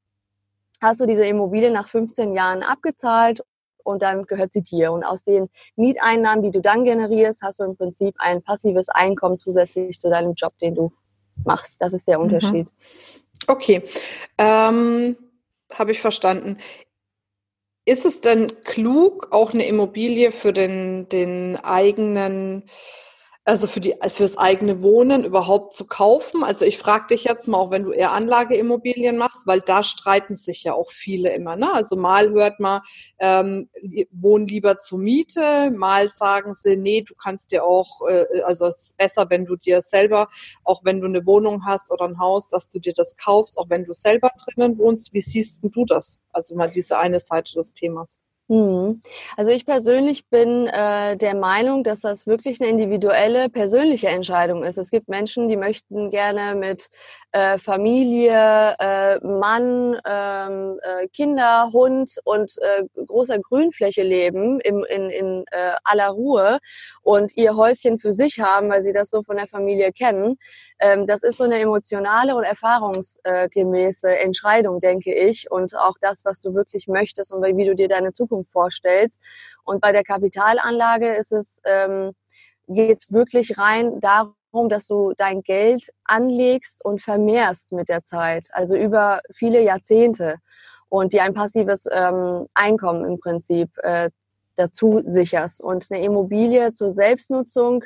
hast 0.82 1.00
du 1.00 1.06
diese 1.06 1.26
Immobilie 1.26 1.72
nach 1.72 1.88
15 1.88 2.34
Jahren 2.34 2.64
abgezahlt 2.64 3.42
und 3.84 4.02
dann 4.02 4.24
gehört 4.24 4.52
sie 4.52 4.62
dir. 4.62 4.92
Und 4.92 5.04
aus 5.04 5.24
den 5.24 5.50
Mieteinnahmen, 5.76 6.44
die 6.44 6.52
du 6.52 6.62
dann 6.62 6.84
generierst, 6.84 7.42
hast 7.42 7.60
du 7.60 7.64
im 7.64 7.76
Prinzip 7.76 8.16
ein 8.18 8.42
passives 8.42 8.90
Einkommen 8.90 9.38
zusätzlich 9.38 10.00
zu 10.00 10.10
deinem 10.10 10.34
Job, 10.34 10.52
den 10.60 10.76
du 10.76 10.92
machst. 11.46 11.82
Das 11.82 11.94
ist 11.94 12.08
der 12.08 12.18
mhm. 12.18 12.26
Unterschied. 12.26 12.68
Okay, 13.48 13.84
ähm, 14.38 15.18
habe 15.72 15.92
ich 15.92 16.00
verstanden. 16.00 16.58
Ist 17.86 18.06
es 18.06 18.22
denn 18.22 18.62
klug, 18.64 19.30
auch 19.32 19.54
eine 19.54 19.66
Immobilie 19.66 20.32
für 20.32 20.54
den, 20.54 21.10
den 21.10 21.58
eigenen 21.58 22.64
also 23.52 23.68
für 23.68 23.82
die 23.82 23.96
fürs 24.08 24.38
eigene 24.38 24.82
Wohnen 24.82 25.26
überhaupt 25.26 25.74
zu 25.74 25.86
kaufen? 25.86 26.42
Also 26.42 26.64
ich 26.64 26.78
frage 26.78 27.08
dich 27.08 27.26
jetzt 27.26 27.50
mal, 27.50 27.58
auch 27.58 27.70
wenn 27.70 27.84
du 27.84 27.92
eher 27.92 28.14
Anlageimmobilien 28.14 29.18
machst, 29.18 29.46
weil 29.46 29.60
da 29.60 29.84
streiten 29.84 30.38
sich 30.38 30.64
ja 30.64 30.74
auch 30.74 30.90
viele 30.90 31.34
immer. 31.34 31.58
Ne? 31.58 31.70
Also 31.74 31.98
mal 31.98 32.30
hört 32.30 32.62
man, 32.62 32.80
ähm, 33.20 33.70
wohnen 34.10 34.48
lieber 34.48 34.80
zur 34.80 35.00
Miete, 35.00 35.70
mal 35.70 36.10
sagen 36.10 36.54
sie, 36.54 36.78
nee, 36.78 37.02
du 37.02 37.14
kannst 37.14 37.52
dir 37.52 37.66
auch, 37.66 38.08
äh, 38.08 38.42
also 38.46 38.68
es 38.68 38.84
ist 38.84 38.98
besser, 38.98 39.30
wenn 39.30 39.44
du 39.44 39.58
dir 39.58 39.82
selber, 39.82 40.30
auch 40.64 40.86
wenn 40.86 41.02
du 41.02 41.08
eine 41.08 41.26
Wohnung 41.26 41.66
hast 41.66 41.92
oder 41.92 42.06
ein 42.06 42.20
Haus, 42.20 42.48
dass 42.48 42.70
du 42.70 42.80
dir 42.80 42.94
das 42.94 43.18
kaufst, 43.18 43.58
auch 43.58 43.70
wenn 43.70 43.84
du 43.84 43.94
selber 43.94 44.32
drinnen 44.46 44.78
wohnst. 44.78 45.14
Wie 45.14 45.20
siehst 45.20 45.62
du 45.62 45.84
das? 45.84 46.20
Also 46.32 46.56
mal 46.56 46.72
diese 46.72 46.98
eine 46.98 47.20
Seite 47.20 47.56
des 47.56 47.74
Themas. 47.74 48.18
Mhm. 48.52 49.00
Also 49.38 49.52
ich 49.52 49.66
persönlich 49.66 50.28
bin 50.28 50.68
äh, 50.68 51.16
der 51.16 51.36
Meinung, 51.36 51.86
dass 51.86 52.02
das 52.02 52.28
wirklich 52.28 52.60
eine 52.60 52.70
individuelle, 52.70 53.48
persönliche 53.48 54.10
Entscheidung 54.10 54.66
ist. 54.66 54.78
Es 54.78 54.92
gibt 54.92 55.08
Menschen, 55.08 55.48
die 55.48 55.56
möchten 55.56 56.12
gerne 56.12 56.56
mit 56.56 56.90
äh, 57.32 57.58
Familie, 57.58 58.76
äh, 58.78 59.20
Mann, 59.26 59.98
ähm, 60.06 60.78
äh, 60.84 61.08
Kinder, 61.14 61.70
Hund 61.72 62.18
und 62.26 62.52
äh, 62.58 62.84
großer 63.06 63.40
Grünfläche 63.40 64.04
leben 64.04 64.60
im, 64.60 64.84
in, 64.84 65.10
in 65.10 65.46
äh, 65.52 65.76
aller 65.86 66.10
Ruhe 66.10 66.60
und 67.04 67.38
ihr 67.38 67.56
Häuschen 67.56 68.00
für 68.00 68.12
sich 68.12 68.42
haben, 68.42 68.70
weil 68.70 68.84
sie 68.84 68.92
das 68.92 69.10
so 69.12 69.24
von 69.24 69.38
der 69.38 69.48
Familie 69.48 69.94
kennen. 69.94 70.38
Ähm, 70.80 71.08
das 71.08 71.24
ist 71.24 71.38
so 71.38 71.46
eine 71.46 71.58
emotionale 71.58 72.36
und 72.36 72.44
erfahrungsgemäße 72.44 74.20
Entscheidung, 74.20 74.82
denke 74.82 75.14
ich. 75.14 75.50
Und 75.50 75.74
auch 75.78 75.96
das, 76.02 76.26
was 76.26 76.42
du 76.42 76.54
wirklich 76.54 76.88
möchtest 76.88 77.32
und 77.32 77.42
wie 77.44 77.66
du 77.66 77.76
dir 77.76 77.88
deine 77.88 78.12
Zukunft 78.12 78.41
vorstellst. 78.46 79.22
Und 79.64 79.82
bei 79.82 79.92
der 79.92 80.04
Kapitalanlage 80.04 81.14
ist 81.14 81.32
es 81.32 81.62
ähm, 81.66 82.14
geht 82.68 83.00
es 83.00 83.12
wirklich 83.12 83.58
rein 83.58 84.00
darum, 84.00 84.70
dass 84.70 84.88
du 84.88 85.14
dein 85.18 85.42
Geld 85.42 85.92
anlegst 86.06 86.84
und 86.84 87.02
vermehrst 87.02 87.72
mit 87.72 87.90
der 87.90 88.04
Zeit, 88.04 88.48
also 88.52 88.76
über 88.76 89.22
viele 89.34 89.62
Jahrzehnte 89.62 90.38
und 90.90 91.14
dir 91.14 91.24
ein 91.24 91.34
passives 91.34 91.88
ähm, 91.92 92.48
Einkommen 92.54 93.06
im 93.06 93.20
Prinzip 93.20 93.70
äh, 93.78 94.10
dazu 94.56 95.02
sicherst. 95.06 95.62
Und 95.62 95.88
eine 95.90 96.04
Immobilie 96.04 96.72
zur 96.72 96.92
Selbstnutzung 96.92 97.86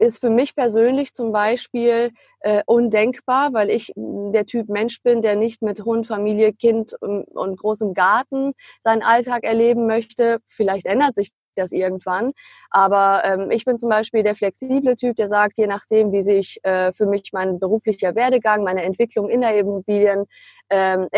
ist 0.00 0.18
für 0.18 0.30
mich 0.30 0.54
persönlich 0.54 1.12
zum 1.12 1.30
Beispiel 1.30 2.10
äh, 2.40 2.62
undenkbar, 2.66 3.52
weil 3.52 3.70
ich 3.70 3.92
der 3.96 4.46
Typ 4.46 4.68
Mensch 4.68 5.02
bin, 5.02 5.22
der 5.22 5.36
nicht 5.36 5.62
mit 5.62 5.84
Hund, 5.84 6.06
Familie, 6.06 6.52
Kind 6.52 6.94
und, 7.00 7.24
und 7.24 7.58
großem 7.58 7.92
Garten 7.94 8.52
seinen 8.80 9.02
Alltag 9.02 9.44
erleben 9.44 9.86
möchte. 9.86 10.38
Vielleicht 10.48 10.86
ändert 10.86 11.14
sich 11.14 11.30
das 11.54 11.72
irgendwann. 11.72 12.32
Aber 12.70 13.22
ähm, 13.24 13.50
ich 13.50 13.64
bin 13.64 13.78
zum 13.78 13.88
Beispiel 13.88 14.22
der 14.22 14.34
flexible 14.34 14.96
Typ, 14.96 15.16
der 15.16 15.28
sagt, 15.28 15.58
je 15.58 15.66
nachdem, 15.66 16.12
wie 16.12 16.22
sich 16.22 16.58
äh, 16.62 16.92
für 16.92 17.06
mich 17.06 17.30
mein 17.32 17.58
beruflicher 17.58 18.14
Werdegang, 18.14 18.64
meine 18.64 18.82
Entwicklung 18.82 19.28
in 19.28 19.40
der 19.40 19.56
Immobilien 19.56 20.26
ähm, 20.70 21.08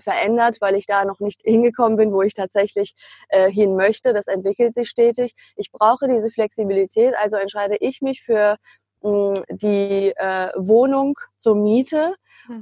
verändert, 0.00 0.56
weil 0.60 0.74
ich 0.74 0.86
da 0.86 1.04
noch 1.04 1.20
nicht 1.20 1.40
hingekommen 1.44 1.96
bin, 1.96 2.12
wo 2.12 2.22
ich 2.22 2.34
tatsächlich 2.34 2.94
äh, 3.28 3.50
hin 3.50 3.76
möchte. 3.76 4.12
Das 4.12 4.26
entwickelt 4.26 4.74
sich 4.74 4.88
stetig. 4.88 5.34
Ich 5.56 5.70
brauche 5.72 6.08
diese 6.08 6.30
Flexibilität, 6.30 7.14
also 7.18 7.36
entscheide 7.36 7.76
ich 7.80 8.00
mich 8.00 8.22
für 8.22 8.56
mh, 9.02 9.42
die 9.50 10.12
äh, 10.16 10.50
Wohnung 10.56 11.14
zur 11.38 11.56
Miete. 11.56 12.14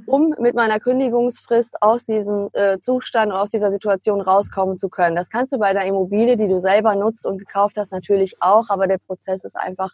Um 0.05 0.35
mit 0.39 0.55
meiner 0.55 0.79
Kündigungsfrist 0.79 1.81
aus 1.81 2.05
diesem 2.05 2.49
äh, 2.53 2.79
Zustand, 2.79 3.31
aus 3.31 3.51
dieser 3.51 3.71
Situation 3.71 4.21
rauskommen 4.21 4.77
zu 4.77 4.89
können. 4.89 5.15
Das 5.15 5.29
kannst 5.29 5.53
du 5.53 5.57
bei 5.57 5.73
der 5.73 5.83
Immobilie, 5.83 6.37
die 6.37 6.47
du 6.47 6.59
selber 6.59 6.95
nutzt 6.95 7.25
und 7.25 7.37
gekauft 7.37 7.77
hast, 7.77 7.91
natürlich 7.91 8.41
auch, 8.41 8.69
aber 8.69 8.87
der 8.87 8.97
Prozess 8.99 9.43
ist 9.43 9.55
einfach 9.55 9.93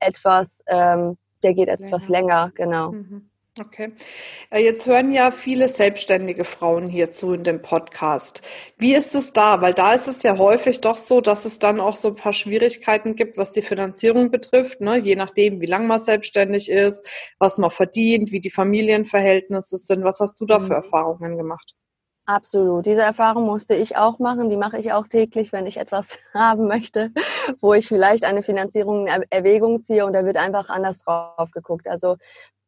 etwas, 0.00 0.62
ähm, 0.66 1.16
der 1.42 1.54
geht 1.54 1.68
etwas 1.68 2.08
länger, 2.08 2.46
länger 2.46 2.52
genau. 2.54 2.92
Mhm. 2.92 3.31
Okay. 3.60 3.92
Äh, 4.50 4.64
jetzt 4.64 4.86
hören 4.86 5.12
ja 5.12 5.30
viele 5.30 5.68
selbstständige 5.68 6.44
Frauen 6.44 6.88
hierzu 6.88 7.34
in 7.34 7.44
dem 7.44 7.60
Podcast. 7.60 8.40
Wie 8.78 8.94
ist 8.94 9.14
es 9.14 9.34
da? 9.34 9.60
Weil 9.60 9.74
da 9.74 9.92
ist 9.92 10.08
es 10.08 10.22
ja 10.22 10.38
häufig 10.38 10.80
doch 10.80 10.96
so, 10.96 11.20
dass 11.20 11.44
es 11.44 11.58
dann 11.58 11.78
auch 11.78 11.96
so 11.96 12.08
ein 12.08 12.16
paar 12.16 12.32
Schwierigkeiten 12.32 13.14
gibt, 13.14 13.36
was 13.36 13.52
die 13.52 13.60
Finanzierung 13.60 14.30
betrifft, 14.30 14.80
ne? 14.80 14.96
je 14.96 15.16
nachdem, 15.16 15.60
wie 15.60 15.66
lange 15.66 15.86
man 15.86 15.98
selbstständig 15.98 16.70
ist, 16.70 17.06
was 17.38 17.58
man 17.58 17.70
verdient, 17.70 18.32
wie 18.32 18.40
die 18.40 18.50
Familienverhältnisse 18.50 19.76
sind. 19.76 20.02
Was 20.02 20.20
hast 20.20 20.40
du 20.40 20.46
da 20.46 20.58
für 20.58 20.66
mhm. 20.66 20.84
Erfahrungen 20.84 21.36
gemacht? 21.36 21.74
Absolut. 22.24 22.86
Diese 22.86 23.02
Erfahrung 23.02 23.46
musste 23.46 23.74
ich 23.74 23.96
auch 23.96 24.20
machen. 24.20 24.48
Die 24.48 24.56
mache 24.56 24.78
ich 24.78 24.92
auch 24.92 25.08
täglich, 25.08 25.52
wenn 25.52 25.66
ich 25.66 25.76
etwas 25.76 26.18
haben 26.34 26.68
möchte, 26.68 27.10
wo 27.60 27.74
ich 27.74 27.88
vielleicht 27.88 28.24
eine 28.24 28.44
Finanzierung 28.44 29.08
in 29.08 29.24
Erwägung 29.30 29.82
ziehe 29.82 30.06
und 30.06 30.12
da 30.12 30.24
wird 30.24 30.36
einfach 30.36 30.68
anders 30.68 30.98
drauf 30.98 31.50
geguckt. 31.50 31.88
Also 31.88 32.16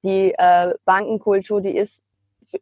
die 0.04 0.34
äh, 0.36 0.74
Bankenkultur, 0.84 1.60
die 1.60 1.76
ist 1.76 2.04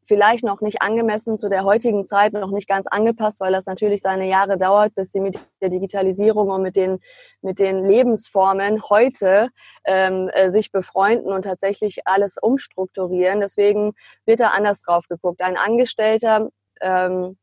vielleicht 0.04 0.44
noch 0.44 0.60
nicht 0.60 0.82
angemessen 0.82 1.38
zu 1.38 1.48
der 1.48 1.64
heutigen 1.64 2.06
Zeit, 2.06 2.32
noch 2.32 2.50
nicht 2.50 2.68
ganz 2.68 2.86
angepasst, 2.86 3.40
weil 3.40 3.52
das 3.52 3.66
natürlich 3.66 4.02
seine 4.02 4.26
Jahre 4.26 4.56
dauert, 4.56 4.94
bis 4.94 5.12
sie 5.12 5.20
mit 5.20 5.38
der 5.60 5.68
Digitalisierung 5.68 6.50
und 6.50 6.62
mit 6.62 6.76
den, 6.76 6.98
mit 7.42 7.58
den 7.58 7.84
Lebensformen 7.84 8.82
heute 8.88 9.48
ähm, 9.84 10.30
äh, 10.32 10.50
sich 10.50 10.72
befreunden 10.72 11.32
und 11.32 11.42
tatsächlich 11.42 12.06
alles 12.06 12.36
umstrukturieren. 12.40 13.40
Deswegen 13.40 13.92
wird 14.24 14.40
da 14.40 14.48
anders 14.48 14.82
drauf 14.82 15.06
geguckt. 15.08 15.40
Ein 15.42 15.56
Angestellter 15.56 16.48
ähm, 16.80 17.36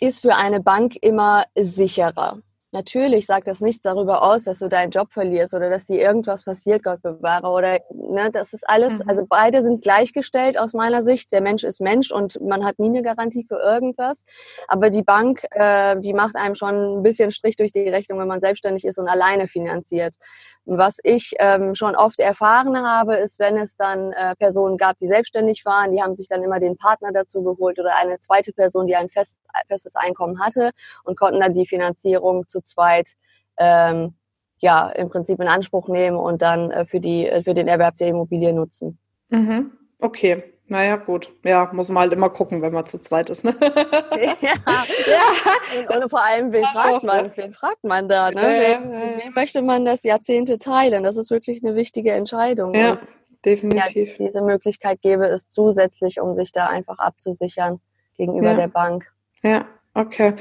ist 0.00 0.20
für 0.20 0.36
eine 0.36 0.60
Bank 0.60 0.96
immer 1.00 1.44
sicherer. 1.54 2.38
Natürlich 2.74 3.26
sagt 3.26 3.46
das 3.46 3.60
nichts 3.60 3.82
darüber 3.82 4.24
aus, 4.24 4.42
dass 4.42 4.58
du 4.58 4.68
deinen 4.68 4.90
Job 4.90 5.12
verlierst 5.12 5.54
oder 5.54 5.70
dass 5.70 5.84
dir 5.84 6.00
irgendwas 6.00 6.42
passiert, 6.42 6.82
Gott 6.82 7.02
bewahre. 7.02 7.46
Oder 7.46 7.78
ne, 7.92 8.32
das 8.32 8.52
ist 8.52 8.68
alles, 8.68 8.98
mhm. 8.98 9.08
also 9.08 9.24
beide 9.28 9.62
sind 9.62 9.80
gleichgestellt 9.80 10.58
aus 10.58 10.72
meiner 10.72 11.04
Sicht. 11.04 11.30
Der 11.30 11.40
Mensch 11.40 11.62
ist 11.62 11.80
Mensch 11.80 12.10
und 12.10 12.40
man 12.40 12.64
hat 12.64 12.80
nie 12.80 12.88
eine 12.88 13.02
Garantie 13.02 13.46
für 13.48 13.60
irgendwas. 13.60 14.24
Aber 14.66 14.90
die 14.90 15.04
Bank, 15.04 15.44
äh, 15.52 15.94
die 16.00 16.14
macht 16.14 16.34
einem 16.34 16.56
schon 16.56 16.98
ein 16.98 17.02
bisschen 17.04 17.30
Strich 17.30 17.54
durch 17.54 17.70
die 17.70 17.88
Rechnung, 17.88 18.18
wenn 18.18 18.26
man 18.26 18.40
selbstständig 18.40 18.84
ist 18.84 18.98
und 18.98 19.06
alleine 19.06 19.46
finanziert. 19.46 20.16
Was 20.64 20.98
ich 21.04 21.34
ähm, 21.38 21.76
schon 21.76 21.94
oft 21.94 22.18
erfahren 22.18 22.76
habe, 22.76 23.16
ist, 23.16 23.38
wenn 23.38 23.56
es 23.56 23.76
dann 23.76 24.12
äh, 24.12 24.34
Personen 24.34 24.78
gab, 24.78 24.98
die 24.98 25.06
selbstständig 25.06 25.64
waren, 25.64 25.92
die 25.92 26.02
haben 26.02 26.16
sich 26.16 26.26
dann 26.26 26.42
immer 26.42 26.58
den 26.58 26.76
Partner 26.76 27.12
dazu 27.12 27.44
geholt 27.44 27.78
oder 27.78 27.94
eine 27.96 28.18
zweite 28.18 28.52
Person, 28.52 28.88
die 28.88 28.96
ein 28.96 29.10
fest, 29.10 29.38
festes 29.68 29.94
Einkommen 29.94 30.40
hatte 30.40 30.70
und 31.04 31.16
konnten 31.16 31.40
dann 31.40 31.54
die 31.54 31.66
Finanzierung 31.66 32.48
zu 32.48 32.63
zweit 32.64 33.10
ähm, 33.58 34.14
ja 34.58 34.88
im 34.90 35.10
Prinzip 35.10 35.40
in 35.40 35.48
Anspruch 35.48 35.88
nehmen 35.88 36.16
und 36.16 36.42
dann 36.42 36.70
äh, 36.70 36.86
für 36.86 37.00
die 37.00 37.28
äh, 37.28 37.42
für 37.42 37.54
den 37.54 37.68
Erwerb 37.68 37.98
der 37.98 38.08
Immobilie 38.08 38.52
nutzen. 38.52 38.98
Mhm. 39.30 39.72
Okay. 40.00 40.42
Naja, 40.66 40.96
gut. 40.96 41.30
Ja, 41.44 41.70
muss 41.74 41.90
man 41.90 42.04
halt 42.04 42.14
immer 42.14 42.30
gucken, 42.30 42.62
wenn 42.62 42.72
man 42.72 42.86
zu 42.86 42.98
zweit 42.98 43.28
ist. 43.28 43.44
Ne? 43.44 43.54
ja. 43.60 44.34
ja. 44.40 45.94
Und, 45.94 46.08
vor 46.08 46.24
allem, 46.24 46.52
wen 46.52 46.64
fragt 46.64 47.04
man? 47.04 47.30
Wen 47.36 47.52
fragt 47.52 47.84
man 47.84 48.08
da? 48.08 48.30
Ne? 48.30 48.40
Ja, 48.40 48.48
wen, 48.48 48.92
ja, 48.92 49.24
wen, 49.24 49.34
möchte 49.34 49.60
man 49.60 49.84
das 49.84 50.04
Jahrzehnte 50.04 50.58
teilen? 50.58 51.04
Das 51.04 51.18
ist 51.18 51.30
wirklich 51.30 51.62
eine 51.62 51.76
wichtige 51.76 52.12
Entscheidung. 52.12 52.72
Ja, 52.72 52.92
Und, 52.92 53.00
definitiv. 53.44 54.16
diese 54.16 54.40
Möglichkeit 54.40 55.02
gäbe 55.02 55.26
es 55.26 55.50
zusätzlich, 55.50 56.18
um 56.18 56.34
sich 56.34 56.50
da 56.50 56.68
einfach 56.68 56.98
abzusichern 56.98 57.80
gegenüber 58.16 58.54
der 58.54 58.68
Bank. 58.68 59.12
Ja, 59.42 59.66
Okay. 59.94 60.34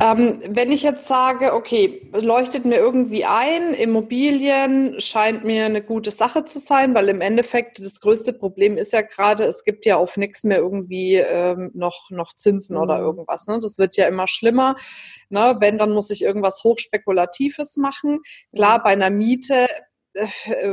Ähm, 0.00 0.40
wenn 0.48 0.72
ich 0.72 0.82
jetzt 0.82 1.06
sage, 1.06 1.54
okay, 1.54 2.10
leuchtet 2.12 2.64
mir 2.64 2.76
irgendwie 2.76 3.24
ein, 3.24 3.74
Immobilien 3.74 5.00
scheint 5.00 5.44
mir 5.44 5.66
eine 5.66 5.82
gute 5.82 6.10
Sache 6.10 6.44
zu 6.44 6.58
sein, 6.58 6.94
weil 6.94 7.08
im 7.08 7.20
Endeffekt 7.20 7.78
das 7.78 8.00
größte 8.00 8.32
Problem 8.32 8.76
ist 8.76 8.92
ja 8.92 9.02
gerade, 9.02 9.44
es 9.44 9.64
gibt 9.64 9.86
ja 9.86 9.96
auf 9.96 10.16
nichts 10.16 10.42
mehr 10.42 10.58
irgendwie 10.58 11.16
ähm, 11.16 11.70
noch, 11.74 12.10
noch 12.10 12.34
Zinsen 12.34 12.76
mhm. 12.76 12.82
oder 12.82 12.98
irgendwas. 12.98 13.46
Ne? 13.46 13.60
Das 13.60 13.78
wird 13.78 13.96
ja 13.96 14.06
immer 14.08 14.26
schlimmer. 14.26 14.76
Ne? 15.28 15.56
Wenn, 15.60 15.78
dann 15.78 15.92
muss 15.92 16.10
ich 16.10 16.22
irgendwas 16.22 16.64
Hochspekulatives 16.64 17.76
machen. 17.76 18.20
Klar, 18.54 18.82
bei 18.82 18.90
einer 18.90 19.10
Miete 19.10 19.68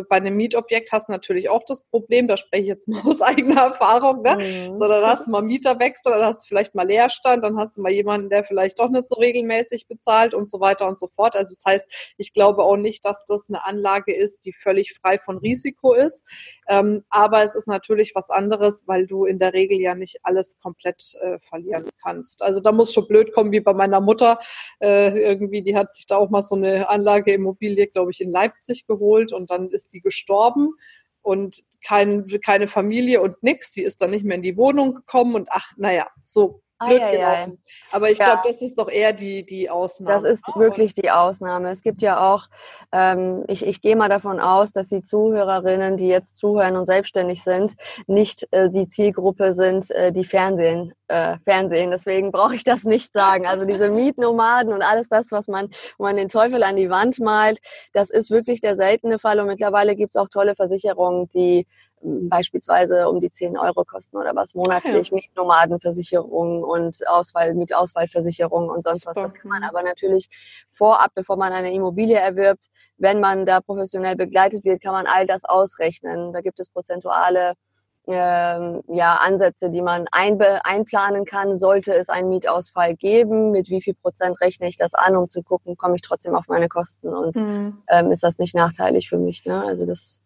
bei 0.09 0.17
einem 0.17 0.35
Mietobjekt 0.35 0.91
hast 0.91 1.07
du 1.07 1.11
natürlich 1.11 1.49
auch 1.49 1.63
das 1.63 1.83
Problem, 1.83 2.27
da 2.27 2.37
spreche 2.37 2.61
ich 2.61 2.67
jetzt 2.67 2.87
mal 2.87 3.01
aus 3.05 3.21
eigener 3.21 3.61
Erfahrung, 3.61 4.21
ne? 4.21 4.37
Mhm. 4.37 4.77
So, 4.77 4.87
dann 4.87 5.05
hast 5.05 5.27
du 5.27 5.31
mal 5.31 5.41
Mieterwechsel, 5.41 6.11
dann 6.11 6.25
hast 6.25 6.43
du 6.43 6.47
vielleicht 6.47 6.75
mal 6.75 6.87
Leerstand, 6.87 7.43
dann 7.43 7.57
hast 7.57 7.77
du 7.77 7.81
mal 7.81 7.91
jemanden, 7.91 8.29
der 8.29 8.43
vielleicht 8.43 8.79
doch 8.79 8.89
nicht 8.89 9.07
so 9.07 9.15
regelmäßig 9.15 9.87
bezahlt 9.87 10.33
und 10.33 10.49
so 10.49 10.59
weiter 10.59 10.87
und 10.87 10.99
so 10.99 11.07
fort. 11.07 11.35
Also 11.35 11.55
das 11.55 11.63
heißt, 11.65 12.13
ich 12.17 12.33
glaube 12.33 12.63
auch 12.63 12.77
nicht, 12.77 13.05
dass 13.05 13.25
das 13.25 13.49
eine 13.49 13.65
Anlage 13.65 14.15
ist, 14.15 14.45
die 14.45 14.53
völlig 14.53 14.93
frei 14.93 15.17
von 15.17 15.37
Risiko 15.37 15.93
ist. 15.93 16.25
Ähm, 16.67 17.03
aber 17.09 17.43
es 17.43 17.55
ist 17.55 17.67
natürlich 17.67 18.13
was 18.15 18.29
anderes, 18.29 18.83
weil 18.87 19.07
du 19.07 19.25
in 19.25 19.39
der 19.39 19.53
Regel 19.53 19.79
ja 19.79 19.95
nicht 19.95 20.19
alles 20.23 20.59
komplett 20.59 21.15
äh, 21.21 21.39
verlieren 21.39 21.89
kannst. 22.01 22.43
Also 22.43 22.59
da 22.59 22.71
muss 22.71 22.93
schon 22.93 23.07
blöd 23.07 23.33
kommen, 23.33 23.51
wie 23.51 23.59
bei 23.59 23.73
meiner 23.73 24.01
Mutter. 24.01 24.39
Äh, 24.79 25.17
irgendwie, 25.19 25.61
die 25.61 25.75
hat 25.75 25.93
sich 25.93 26.07
da 26.07 26.17
auch 26.17 26.29
mal 26.29 26.41
so 26.41 26.55
eine 26.55 26.89
Anlage 26.89 27.33
Immobilie, 27.33 27.87
glaube 27.87 28.11
ich, 28.11 28.21
in 28.21 28.31
Leipzig 28.31 28.87
geholt 28.87 29.30
und 29.33 29.49
dann 29.49 29.69
ist 29.69 29.93
die 29.93 30.01
gestorben 30.01 30.75
und 31.21 31.63
kein, 31.85 32.25
keine 32.43 32.67
Familie 32.67 33.21
und 33.21 33.41
nix. 33.43 33.73
Sie 33.73 33.83
ist 33.83 34.01
dann 34.01 34.11
nicht 34.11 34.25
mehr 34.25 34.37
in 34.37 34.43
die 34.43 34.57
Wohnung 34.57 34.93
gekommen 34.93 35.35
und 35.35 35.49
ach, 35.51 35.71
naja, 35.77 36.07
so 36.23 36.61
blöd 36.85 37.01
ei, 37.01 37.11
gelaufen. 37.11 37.51
Ei. 37.53 37.95
Aber 37.95 38.09
ich 38.09 38.17
ja. 38.17 38.25
glaube, 38.25 38.47
das 38.47 38.61
ist 38.61 38.77
doch 38.77 38.89
eher 38.89 39.13
die, 39.13 39.45
die 39.45 39.69
Ausnahme. 39.69 40.21
Das 40.21 40.31
ist 40.31 40.43
oh, 40.53 40.59
wirklich 40.59 40.93
die 40.93 41.11
Ausnahme. 41.11 41.69
Es 41.69 41.81
gibt 41.81 42.01
ja 42.01 42.31
auch, 42.33 42.47
ähm, 42.91 43.43
ich, 43.47 43.65
ich 43.65 43.81
gehe 43.81 43.95
mal 43.95 44.09
davon 44.09 44.39
aus, 44.39 44.71
dass 44.71 44.89
die 44.89 45.03
Zuhörerinnen, 45.03 45.97
die 45.97 46.07
jetzt 46.07 46.37
zuhören 46.37 46.75
und 46.75 46.85
selbstständig 46.85 47.43
sind, 47.43 47.73
nicht 48.07 48.47
äh, 48.51 48.69
die 48.69 48.87
Zielgruppe 48.87 49.53
sind, 49.53 49.91
äh, 49.91 50.11
die 50.11 50.25
Fernsehen, 50.25 50.93
äh, 51.07 51.37
Fernsehen. 51.43 51.91
Deswegen 51.91 52.31
brauche 52.31 52.55
ich 52.55 52.63
das 52.63 52.83
nicht 52.83 53.13
sagen. 53.13 53.45
Also 53.45 53.65
diese 53.65 53.89
Mietnomaden 53.89 54.73
und 54.73 54.81
alles 54.81 55.09
das, 55.09 55.31
was 55.31 55.47
man, 55.47 55.69
wo 55.97 56.05
man 56.05 56.15
den 56.15 56.29
Teufel 56.29 56.63
an 56.63 56.75
die 56.75 56.89
Wand 56.89 57.19
malt, 57.19 57.59
das 57.93 58.09
ist 58.09 58.31
wirklich 58.31 58.61
der 58.61 58.75
seltene 58.75 59.19
Fall. 59.19 59.39
Und 59.39 59.47
mittlerweile 59.47 59.95
gibt 59.95 60.15
es 60.15 60.21
auch 60.21 60.29
tolle 60.29 60.55
Versicherungen, 60.55 61.29
die 61.33 61.67
beispielsweise 62.03 63.09
um 63.09 63.19
die 63.19 63.31
10 63.31 63.57
Euro 63.57 63.83
kosten 63.85 64.17
oder 64.17 64.35
was 64.35 64.53
monatlich, 64.55 65.09
ja. 65.09 65.15
Mietnomadenversicherung 65.15 66.63
und 66.63 67.07
Auswahl, 67.07 67.53
Mietauswahlversicherung 67.53 68.69
und 68.69 68.83
sonst 68.83 69.01
Super. 69.01 69.15
was. 69.15 69.33
Das 69.33 69.33
kann 69.33 69.49
man 69.49 69.63
aber 69.63 69.83
natürlich 69.83 70.29
vorab, 70.69 71.11
bevor 71.15 71.37
man 71.37 71.53
eine 71.53 71.73
Immobilie 71.73 72.17
erwirbt, 72.17 72.67
wenn 72.97 73.19
man 73.19 73.45
da 73.45 73.61
professionell 73.61 74.15
begleitet 74.15 74.63
wird, 74.63 74.81
kann 74.81 74.93
man 74.93 75.07
all 75.07 75.27
das 75.27 75.45
ausrechnen. 75.45 76.33
Da 76.33 76.41
gibt 76.41 76.59
es 76.59 76.69
prozentuale 76.69 77.53
ähm, 78.07 78.81
ja, 78.87 79.15
Ansätze, 79.21 79.69
die 79.69 79.81
man 79.81 80.07
einbe 80.11 80.65
einplanen 80.65 81.25
kann, 81.25 81.55
sollte 81.55 81.93
es 81.93 82.09
einen 82.09 82.29
Mietausfall 82.29 82.95
geben, 82.95 83.51
mit 83.51 83.69
wie 83.69 83.81
viel 83.81 83.93
Prozent 83.93 84.41
rechne 84.41 84.67
ich 84.67 84.77
das 84.77 84.95
an, 84.95 85.15
um 85.15 85.29
zu 85.29 85.43
gucken, 85.43 85.77
komme 85.77 85.95
ich 85.95 86.01
trotzdem 86.01 86.35
auf 86.35 86.47
meine 86.47 86.67
Kosten 86.67 87.09
und 87.09 87.35
mhm. 87.35 87.83
ähm, 87.89 88.11
ist 88.11 88.23
das 88.23 88.39
nicht 88.39 88.55
nachteilig 88.55 89.07
für 89.07 89.17
mich. 89.17 89.45
Ne? 89.45 89.63
Also 89.63 89.85
das 89.85 90.21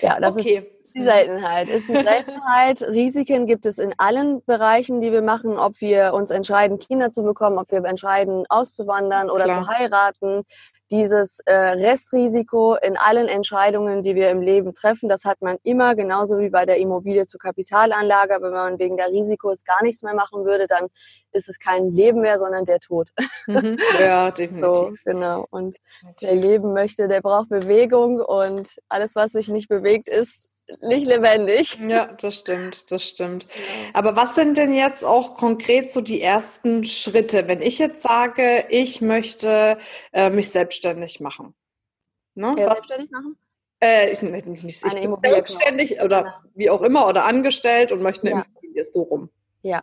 ja, 0.00 0.20
das 0.20 0.36
okay. 0.36 0.56
ist 0.56 0.66
die 0.94 1.02
Seltenheit. 1.02 1.68
Ist 1.68 1.88
eine 1.90 2.02
Seltenheit. 2.02 2.82
Risiken 2.88 3.46
gibt 3.46 3.66
es 3.66 3.78
in 3.78 3.94
allen 3.98 4.42
Bereichen, 4.44 5.00
die 5.00 5.12
wir 5.12 5.22
machen, 5.22 5.58
ob 5.58 5.80
wir 5.80 6.12
uns 6.14 6.30
entscheiden, 6.30 6.78
Kinder 6.78 7.12
zu 7.12 7.22
bekommen, 7.22 7.58
ob 7.58 7.70
wir 7.70 7.84
entscheiden, 7.84 8.44
auszuwandern 8.48 9.30
oder 9.30 9.44
Klar. 9.44 9.62
zu 9.62 9.68
heiraten 9.68 10.44
dieses 10.90 11.40
äh, 11.46 11.52
Restrisiko 11.52 12.76
in 12.76 12.96
allen 12.96 13.28
Entscheidungen, 13.28 14.02
die 14.02 14.14
wir 14.14 14.30
im 14.30 14.40
Leben 14.40 14.74
treffen, 14.74 15.08
das 15.08 15.24
hat 15.24 15.40
man 15.42 15.56
immer, 15.62 15.94
genauso 15.94 16.38
wie 16.38 16.50
bei 16.50 16.66
der 16.66 16.78
Immobilie 16.78 17.26
zur 17.26 17.40
Kapitalanlage. 17.40 18.34
Aber 18.34 18.46
wenn 18.46 18.52
man 18.52 18.78
wegen 18.78 18.96
der 18.96 19.08
Risikos 19.08 19.64
gar 19.64 19.82
nichts 19.82 20.02
mehr 20.02 20.14
machen 20.14 20.44
würde, 20.44 20.66
dann 20.66 20.88
ist 21.32 21.48
es 21.48 21.58
kein 21.58 21.90
Leben 21.90 22.20
mehr, 22.20 22.38
sondern 22.38 22.64
der 22.64 22.80
Tod. 22.80 23.10
Mhm. 23.46 23.78
Ja, 24.00 24.30
definitiv. 24.30 24.62
So, 24.64 24.92
genau. 25.04 25.46
Und 25.50 25.76
wer 26.20 26.34
leben 26.34 26.72
möchte, 26.72 27.08
der 27.08 27.20
braucht 27.20 27.48
Bewegung 27.48 28.20
und 28.20 28.78
alles, 28.88 29.14
was 29.14 29.32
sich 29.32 29.48
nicht 29.48 29.68
bewegt, 29.68 30.08
ist 30.08 30.57
nicht 30.82 31.06
lebendig. 31.06 31.78
Ja, 31.80 32.12
das 32.12 32.38
stimmt, 32.38 32.90
das 32.90 33.04
stimmt. 33.04 33.46
Aber 33.94 34.16
was 34.16 34.34
sind 34.34 34.58
denn 34.58 34.74
jetzt 34.74 35.04
auch 35.04 35.34
konkret 35.34 35.90
so 35.90 36.00
die 36.00 36.20
ersten 36.20 36.84
Schritte, 36.84 37.48
wenn 37.48 37.62
ich 37.62 37.78
jetzt 37.78 38.02
sage, 38.02 38.66
ich 38.68 39.00
möchte 39.00 39.78
äh, 40.12 40.30
mich 40.30 40.50
selbstständig 40.50 41.20
machen? 41.20 41.54
Ne? 42.34 42.54
Ja, 42.58 42.66
was, 42.66 42.80
selbstständig 42.80 43.10
machen? 43.10 43.36
Äh, 43.80 44.10
ich, 44.10 44.22
nicht, 44.22 44.46
nicht, 44.46 44.64
ich 44.64 44.92
bin 44.92 45.16
selbstständig 45.22 46.02
oder 46.02 46.24
ja. 46.24 46.42
wie 46.54 46.70
auch 46.70 46.82
immer 46.82 47.06
oder 47.06 47.24
angestellt 47.24 47.92
und 47.92 48.02
möchte 48.02 48.22
eine 48.22 48.30
ja. 48.30 48.44
Immobilie 48.44 48.84
so 48.84 49.02
rum. 49.02 49.30
Ja, 49.62 49.82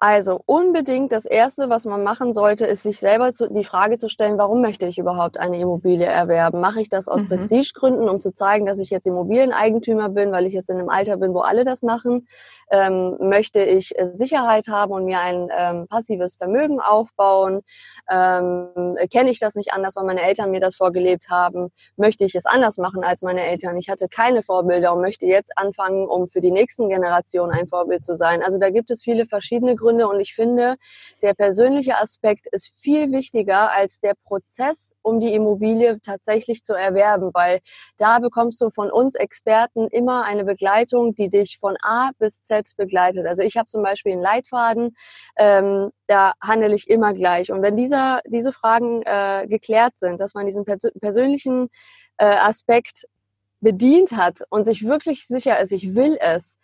also 0.00 0.40
unbedingt 0.46 1.10
das 1.10 1.24
Erste, 1.24 1.70
was 1.70 1.84
man 1.84 2.04
machen 2.04 2.32
sollte, 2.32 2.64
ist 2.66 2.84
sich 2.84 3.00
selber 3.00 3.32
zu, 3.32 3.48
die 3.48 3.64
Frage 3.64 3.98
zu 3.98 4.08
stellen, 4.08 4.38
warum 4.38 4.62
möchte 4.62 4.86
ich 4.86 4.96
überhaupt 4.96 5.40
eine 5.40 5.58
Immobilie 5.58 6.06
erwerben? 6.06 6.60
Mache 6.60 6.80
ich 6.80 6.88
das 6.88 7.08
aus 7.08 7.22
mhm. 7.22 7.28
Prestigegründen, 7.28 8.08
um 8.08 8.20
zu 8.20 8.32
zeigen, 8.32 8.64
dass 8.64 8.78
ich 8.78 8.90
jetzt 8.90 9.08
Immobilieneigentümer 9.08 10.08
bin, 10.08 10.30
weil 10.30 10.46
ich 10.46 10.52
jetzt 10.52 10.70
in 10.70 10.78
einem 10.78 10.88
Alter 10.88 11.16
bin, 11.16 11.34
wo 11.34 11.40
alle 11.40 11.64
das 11.64 11.82
machen? 11.82 12.28
Ähm, 12.70 13.16
möchte 13.18 13.60
ich 13.64 13.98
äh, 13.98 14.12
Sicherheit 14.14 14.68
haben 14.68 14.92
und 14.92 15.04
mir 15.04 15.18
ein 15.18 15.48
ähm, 15.58 15.88
passives 15.88 16.36
Vermögen 16.36 16.78
aufbauen? 16.78 17.62
Ähm, 18.08 18.96
Kenne 19.10 19.30
ich 19.30 19.40
das 19.40 19.56
nicht 19.56 19.72
anders, 19.72 19.96
weil 19.96 20.04
meine 20.04 20.22
Eltern 20.22 20.52
mir 20.52 20.60
das 20.60 20.76
vorgelebt 20.76 21.28
haben? 21.28 21.72
Möchte 21.96 22.24
ich 22.24 22.36
es 22.36 22.46
anders 22.46 22.78
machen 22.78 23.02
als 23.02 23.22
meine 23.22 23.44
Eltern? 23.44 23.76
Ich 23.76 23.88
hatte 23.88 24.06
keine 24.08 24.44
Vorbilder 24.44 24.94
und 24.94 25.00
möchte 25.00 25.26
jetzt 25.26 25.50
anfangen, 25.58 26.06
um 26.06 26.28
für 26.28 26.40
die 26.40 26.52
nächsten 26.52 26.88
Generationen 26.88 27.50
ein 27.50 27.66
Vorbild 27.66 28.04
zu 28.04 28.16
sein. 28.16 28.44
Also 28.44 28.58
da 28.58 28.70
gibt 28.70 28.92
es 28.92 29.02
viele 29.02 29.26
verschiedene 29.26 29.74
Gründe 29.74 29.87
Gründe. 29.88 30.08
Und 30.08 30.20
ich 30.20 30.34
finde, 30.34 30.76
der 31.22 31.34
persönliche 31.34 31.98
Aspekt 31.98 32.46
ist 32.52 32.72
viel 32.80 33.10
wichtiger 33.10 33.72
als 33.72 34.00
der 34.00 34.14
Prozess, 34.14 34.94
um 35.02 35.20
die 35.20 35.32
Immobilie 35.32 36.00
tatsächlich 36.00 36.62
zu 36.62 36.74
erwerben, 36.74 37.30
weil 37.32 37.60
da 37.96 38.18
bekommst 38.18 38.60
du 38.60 38.70
von 38.70 38.90
uns 38.90 39.14
Experten 39.14 39.88
immer 39.88 40.24
eine 40.24 40.44
Begleitung, 40.44 41.14
die 41.14 41.30
dich 41.30 41.58
von 41.58 41.76
A 41.82 42.10
bis 42.18 42.42
Z 42.42 42.72
begleitet. 42.76 43.26
Also 43.26 43.42
ich 43.42 43.56
habe 43.56 43.66
zum 43.66 43.82
Beispiel 43.82 44.12
einen 44.12 44.22
Leitfaden, 44.22 44.94
ähm, 45.36 45.90
da 46.06 46.32
handle 46.40 46.74
ich 46.74 46.88
immer 46.88 47.14
gleich. 47.14 47.50
Und 47.50 47.62
wenn 47.62 47.76
dieser, 47.76 48.20
diese 48.26 48.52
Fragen 48.52 49.02
äh, 49.04 49.46
geklärt 49.48 49.96
sind, 49.96 50.20
dass 50.20 50.34
man 50.34 50.46
diesen 50.46 50.64
pers 50.64 50.88
persönlichen 51.00 51.68
äh, 52.18 52.26
Aspekt 52.26 53.06
bedient 53.60 54.12
hat 54.12 54.42
und 54.50 54.64
sich 54.64 54.84
wirklich 54.84 55.26
sicher 55.26 55.58
ist, 55.58 55.72
ich 55.72 55.94
will 55.94 56.16
es, 56.20 56.58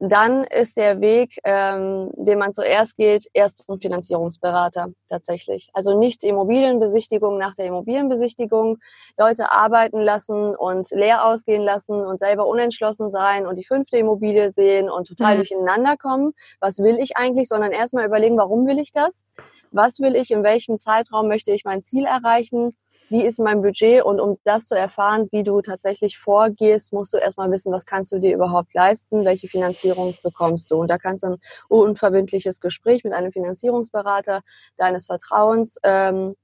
dann 0.00 0.44
ist 0.44 0.76
der 0.76 1.00
Weg, 1.00 1.38
ähm, 1.44 2.10
den 2.14 2.38
man 2.38 2.52
zuerst 2.52 2.96
geht, 2.96 3.26
erst 3.32 3.64
zum 3.64 3.80
Finanzierungsberater 3.80 4.88
tatsächlich. 5.08 5.70
Also 5.72 5.98
nicht 5.98 6.22
Immobilienbesichtigung 6.22 7.36
nach 7.38 7.54
der 7.54 7.66
Immobilienbesichtigung, 7.66 8.78
Leute 9.16 9.50
arbeiten 9.52 10.00
lassen 10.00 10.54
und 10.54 10.90
leer 10.90 11.24
ausgehen 11.24 11.62
lassen 11.62 11.94
und 12.04 12.20
selber 12.20 12.46
unentschlossen 12.46 13.10
sein 13.10 13.46
und 13.46 13.56
die 13.56 13.64
fünfte 13.64 13.98
Immobilie 13.98 14.50
sehen 14.50 14.88
und 14.88 15.08
total 15.08 15.34
mhm. 15.34 15.38
durcheinander 15.38 15.96
kommen. 15.96 16.32
Was 16.60 16.78
will 16.78 16.98
ich 16.98 17.16
eigentlich? 17.16 17.48
Sondern 17.48 17.72
erstmal 17.72 18.06
überlegen, 18.06 18.36
warum 18.36 18.66
will 18.66 18.78
ich 18.78 18.92
das? 18.92 19.24
Was 19.70 19.98
will 19.98 20.14
ich? 20.14 20.30
In 20.30 20.44
welchem 20.44 20.78
Zeitraum 20.78 21.28
möchte 21.28 21.50
ich 21.52 21.64
mein 21.64 21.82
Ziel 21.82 22.04
erreichen? 22.04 22.76
Wie 23.08 23.24
ist 23.24 23.38
mein 23.38 23.62
Budget 23.62 24.04
und 24.04 24.20
um 24.20 24.38
das 24.44 24.66
zu 24.66 24.74
erfahren, 24.74 25.28
wie 25.32 25.44
du 25.44 25.60
tatsächlich 25.62 26.18
vorgehst, 26.18 26.92
musst 26.92 27.12
du 27.12 27.18
erstmal 27.18 27.50
wissen, 27.50 27.72
was 27.72 27.86
kannst 27.86 28.12
du 28.12 28.18
dir 28.18 28.34
überhaupt 28.34 28.74
leisten, 28.74 29.24
welche 29.24 29.48
Finanzierung 29.48 30.14
bekommst 30.22 30.70
du. 30.70 30.76
Und 30.76 30.88
da 30.88 30.98
kannst 30.98 31.24
du 31.24 31.28
ein 31.28 31.36
unverbindliches 31.68 32.60
Gespräch 32.60 33.04
mit 33.04 33.12
einem 33.12 33.32
Finanzierungsberater 33.32 34.42
deines 34.76 35.06
Vertrauens 35.06 35.78
ähm, 35.82 36.34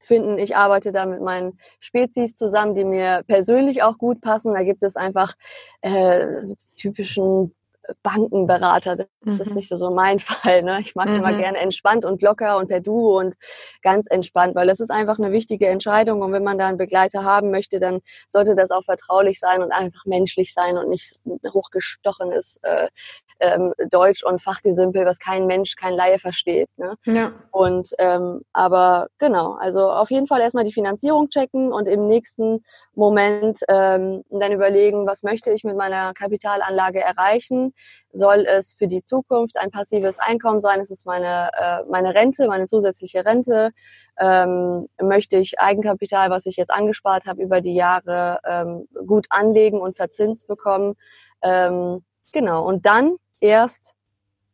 finden. 0.00 0.38
Ich 0.38 0.56
arbeite 0.56 0.92
da 0.92 1.06
mit 1.06 1.20
meinen 1.20 1.58
Spezies 1.80 2.36
zusammen, 2.36 2.74
die 2.74 2.84
mir 2.84 3.22
persönlich 3.26 3.82
auch 3.82 3.98
gut 3.98 4.20
passen. 4.20 4.54
Da 4.54 4.62
gibt 4.62 4.82
es 4.82 4.96
einfach 4.96 5.34
äh, 5.80 6.42
typischen 6.76 7.54
Bankenberater. 8.02 8.96
Das 8.96 9.08
mhm. 9.22 9.40
ist 9.40 9.54
nicht 9.54 9.68
so, 9.68 9.76
so 9.76 9.90
mein 9.90 10.20
Fall. 10.20 10.62
Ne? 10.62 10.80
Ich 10.80 10.94
mag 10.94 11.08
es 11.08 11.14
mhm. 11.14 11.20
immer 11.20 11.36
gerne 11.36 11.58
entspannt 11.58 12.04
und 12.04 12.22
locker 12.22 12.56
und 12.58 12.68
per 12.68 12.80
Du 12.80 13.18
und 13.18 13.34
ganz 13.82 14.06
entspannt, 14.08 14.54
weil 14.54 14.66
das 14.66 14.80
ist 14.80 14.90
einfach 14.90 15.18
eine 15.18 15.32
wichtige 15.32 15.66
Entscheidung. 15.68 16.22
Und 16.22 16.32
wenn 16.32 16.44
man 16.44 16.58
da 16.58 16.68
einen 16.68 16.78
Begleiter 16.78 17.24
haben 17.24 17.50
möchte, 17.50 17.78
dann 17.80 18.00
sollte 18.28 18.54
das 18.54 18.70
auch 18.70 18.84
vertraulich 18.84 19.38
sein 19.38 19.62
und 19.62 19.72
einfach 19.72 20.04
menschlich 20.04 20.52
sein 20.52 20.76
und 20.76 20.88
nicht 20.88 21.14
hochgestochenes 21.52 22.58
äh, 22.62 22.88
ähm, 23.40 23.72
Deutsch 23.90 24.24
und 24.24 24.42
Fachgesimpel, 24.42 25.04
was 25.04 25.18
kein 25.18 25.46
Mensch, 25.46 25.76
kein 25.76 25.94
Laie 25.94 26.18
versteht. 26.18 26.68
Ne? 26.76 26.96
Ja. 27.04 27.32
Und 27.50 27.90
ähm, 27.98 28.42
aber 28.52 29.08
genau, 29.18 29.54
also 29.54 29.90
auf 29.90 30.10
jeden 30.10 30.26
Fall 30.26 30.40
erstmal 30.40 30.64
die 30.64 30.72
Finanzierung 30.72 31.28
checken 31.28 31.72
und 31.72 31.86
im 31.86 32.06
nächsten 32.06 32.64
Moment 32.94 33.60
ähm, 33.68 34.22
dann 34.30 34.52
überlegen, 34.52 35.06
was 35.06 35.22
möchte 35.22 35.50
ich 35.50 35.64
mit 35.64 35.76
meiner 35.76 36.12
Kapitalanlage 36.14 37.00
erreichen? 37.00 37.74
Soll 38.12 38.46
es 38.48 38.74
für 38.74 38.86
die 38.86 39.04
Zukunft 39.04 39.56
ein 39.58 39.70
passives 39.70 40.18
Einkommen 40.18 40.60
sein? 40.62 40.80
Ist 40.80 40.90
es 40.90 41.04
meine, 41.04 41.50
äh, 41.58 41.82
meine 41.90 42.14
Rente, 42.14 42.46
meine 42.46 42.66
zusätzliche 42.66 43.24
Rente? 43.24 43.70
Ähm, 44.18 44.86
möchte 45.00 45.36
ich 45.38 45.58
Eigenkapital, 45.58 46.30
was 46.30 46.46
ich 46.46 46.56
jetzt 46.56 46.70
angespart 46.70 47.26
habe, 47.26 47.42
über 47.42 47.60
die 47.60 47.74
Jahre 47.74 48.38
ähm, 48.44 48.86
gut 49.06 49.26
anlegen 49.30 49.80
und 49.80 49.96
verzinst 49.96 50.46
bekommen? 50.46 50.94
Ähm, 51.42 52.04
genau. 52.32 52.64
Und 52.64 52.86
dann 52.86 53.16
erst 53.44 53.92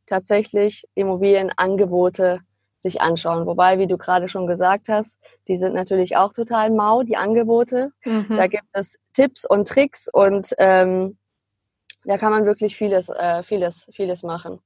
tatsächlich 0.07 0.85
Immobilienangebote 0.95 2.41
sich 2.83 3.01
anschauen. 3.01 3.47
Wobei, 3.47 3.79
wie 3.79 3.87
du 3.87 3.97
gerade 3.97 4.29
schon 4.29 4.47
gesagt 4.47 4.89
hast, 4.89 5.21
die 5.47 5.59
sind 5.59 5.75
natürlich 5.75 6.17
auch 6.17 6.33
total 6.33 6.71
mau, 6.71 7.03
die 7.03 7.17
Angebote. 7.17 7.93
Mhm. 8.05 8.37
Da 8.37 8.47
gibt 8.49 8.69
es 8.73 8.99
Tipps 9.13 9.45
und 9.45 9.69
Tricks 9.69 10.09
und 10.13 10.55
ähm, 10.59 11.19
da 12.05 12.19
kann 12.19 12.33
man 12.33 12.47
wirklich 12.47 12.77
vieles, 12.77 13.09
äh, 13.11 13.43
vieles, 13.43 13.87
vieles 13.93 14.23
machen. 14.23 14.61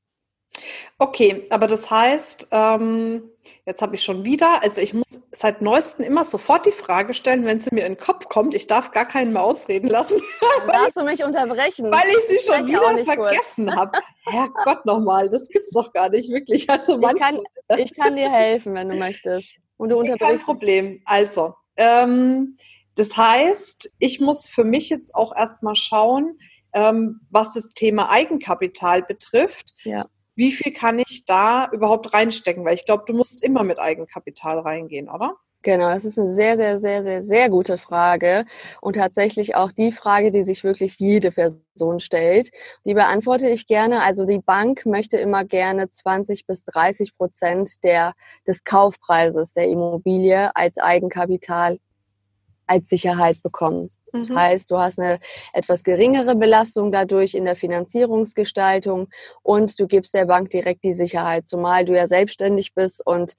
Okay, 0.98 1.46
aber 1.50 1.66
das 1.66 1.90
heißt, 1.90 2.48
ähm, 2.52 3.30
jetzt 3.66 3.82
habe 3.82 3.96
ich 3.96 4.02
schon 4.02 4.24
wieder, 4.24 4.62
also 4.62 4.80
ich 4.80 4.94
muss 4.94 5.20
seit 5.32 5.60
neuestem 5.60 6.04
immer 6.04 6.24
sofort 6.24 6.66
die 6.66 6.72
Frage 6.72 7.14
stellen, 7.14 7.44
wenn 7.44 7.58
sie 7.58 7.70
mir 7.72 7.84
in 7.84 7.94
den 7.94 8.00
Kopf 8.00 8.28
kommt. 8.28 8.54
Ich 8.54 8.66
darf 8.66 8.92
gar 8.92 9.06
keinen 9.06 9.32
mehr 9.32 9.42
ausreden 9.42 9.88
lassen. 9.88 10.20
Darfst 10.66 10.96
du 10.96 11.04
mich 11.04 11.24
unterbrechen? 11.24 11.90
Weil 11.90 12.08
ich 12.08 12.28
sie 12.28 12.52
schon 12.52 12.66
wieder 12.66 13.04
vergessen 13.04 13.74
habe. 13.74 13.98
Herrgott 14.24 14.86
nochmal, 14.86 15.28
das 15.30 15.48
gibt 15.48 15.66
es 15.66 15.72
doch 15.72 15.92
gar 15.92 16.08
nicht 16.10 16.30
wirklich. 16.30 16.68
Also 16.70 17.00
ich, 17.00 17.18
kann, 17.18 17.40
ich 17.76 17.94
kann 17.94 18.16
dir 18.16 18.30
helfen, 18.30 18.74
wenn 18.74 18.88
du 18.88 18.96
möchtest. 18.96 19.56
Und 19.76 19.88
du 19.88 19.98
unterbrichst. 19.98 20.20
Kein 20.20 20.38
Problem. 20.38 21.02
Also, 21.04 21.54
ähm, 21.76 22.56
das 22.94 23.16
heißt, 23.16 23.90
ich 23.98 24.20
muss 24.20 24.46
für 24.46 24.64
mich 24.64 24.90
jetzt 24.90 25.14
auch 25.14 25.34
erstmal 25.36 25.74
schauen, 25.74 26.38
ähm, 26.72 27.20
was 27.30 27.54
das 27.54 27.70
Thema 27.70 28.10
Eigenkapital 28.10 29.02
betrifft. 29.02 29.74
Ja 29.82 30.06
wie 30.34 30.52
viel 30.52 30.72
kann 30.72 30.98
ich 30.98 31.24
da 31.24 31.68
überhaupt 31.72 32.12
reinstecken? 32.12 32.64
Weil 32.64 32.74
ich 32.74 32.84
glaube, 32.84 33.04
du 33.06 33.14
musst 33.14 33.44
immer 33.44 33.62
mit 33.62 33.78
Eigenkapital 33.78 34.58
reingehen, 34.58 35.08
oder? 35.08 35.36
Genau, 35.64 35.88
das 35.88 36.04
ist 36.04 36.18
eine 36.18 36.34
sehr, 36.34 36.58
sehr, 36.58 36.78
sehr, 36.78 37.02
sehr, 37.02 37.24
sehr 37.24 37.48
gute 37.48 37.78
Frage 37.78 38.44
und 38.82 38.96
tatsächlich 38.96 39.54
auch 39.54 39.72
die 39.72 39.92
Frage, 39.92 40.30
die 40.30 40.44
sich 40.44 40.62
wirklich 40.62 40.98
jede 40.98 41.32
Person 41.32 42.00
stellt. 42.00 42.50
Die 42.84 42.92
beantworte 42.92 43.48
ich 43.48 43.66
gerne. 43.66 44.02
Also 44.02 44.26
die 44.26 44.40
Bank 44.40 44.84
möchte 44.84 45.16
immer 45.16 45.46
gerne 45.46 45.88
20 45.88 46.46
bis 46.46 46.64
30 46.64 47.16
Prozent 47.16 47.82
der, 47.82 48.12
des 48.46 48.64
Kaufpreises 48.64 49.54
der 49.54 49.68
Immobilie 49.68 50.54
als 50.54 50.76
Eigenkapital 50.76 51.78
als 52.66 52.90
Sicherheit 52.90 53.42
bekommen. 53.42 53.88
Das 54.14 54.28
mhm. 54.28 54.38
heißt, 54.38 54.70
du 54.70 54.78
hast 54.78 54.98
eine 54.98 55.18
etwas 55.52 55.82
geringere 55.82 56.36
Belastung 56.36 56.92
dadurch 56.92 57.34
in 57.34 57.44
der 57.44 57.56
Finanzierungsgestaltung 57.56 59.08
und 59.42 59.78
du 59.80 59.86
gibst 59.86 60.14
der 60.14 60.26
Bank 60.26 60.50
direkt 60.50 60.84
die 60.84 60.92
Sicherheit, 60.92 61.48
zumal 61.48 61.84
du 61.84 61.94
ja 61.94 62.06
selbstständig 62.06 62.74
bist 62.74 63.04
und 63.04 63.34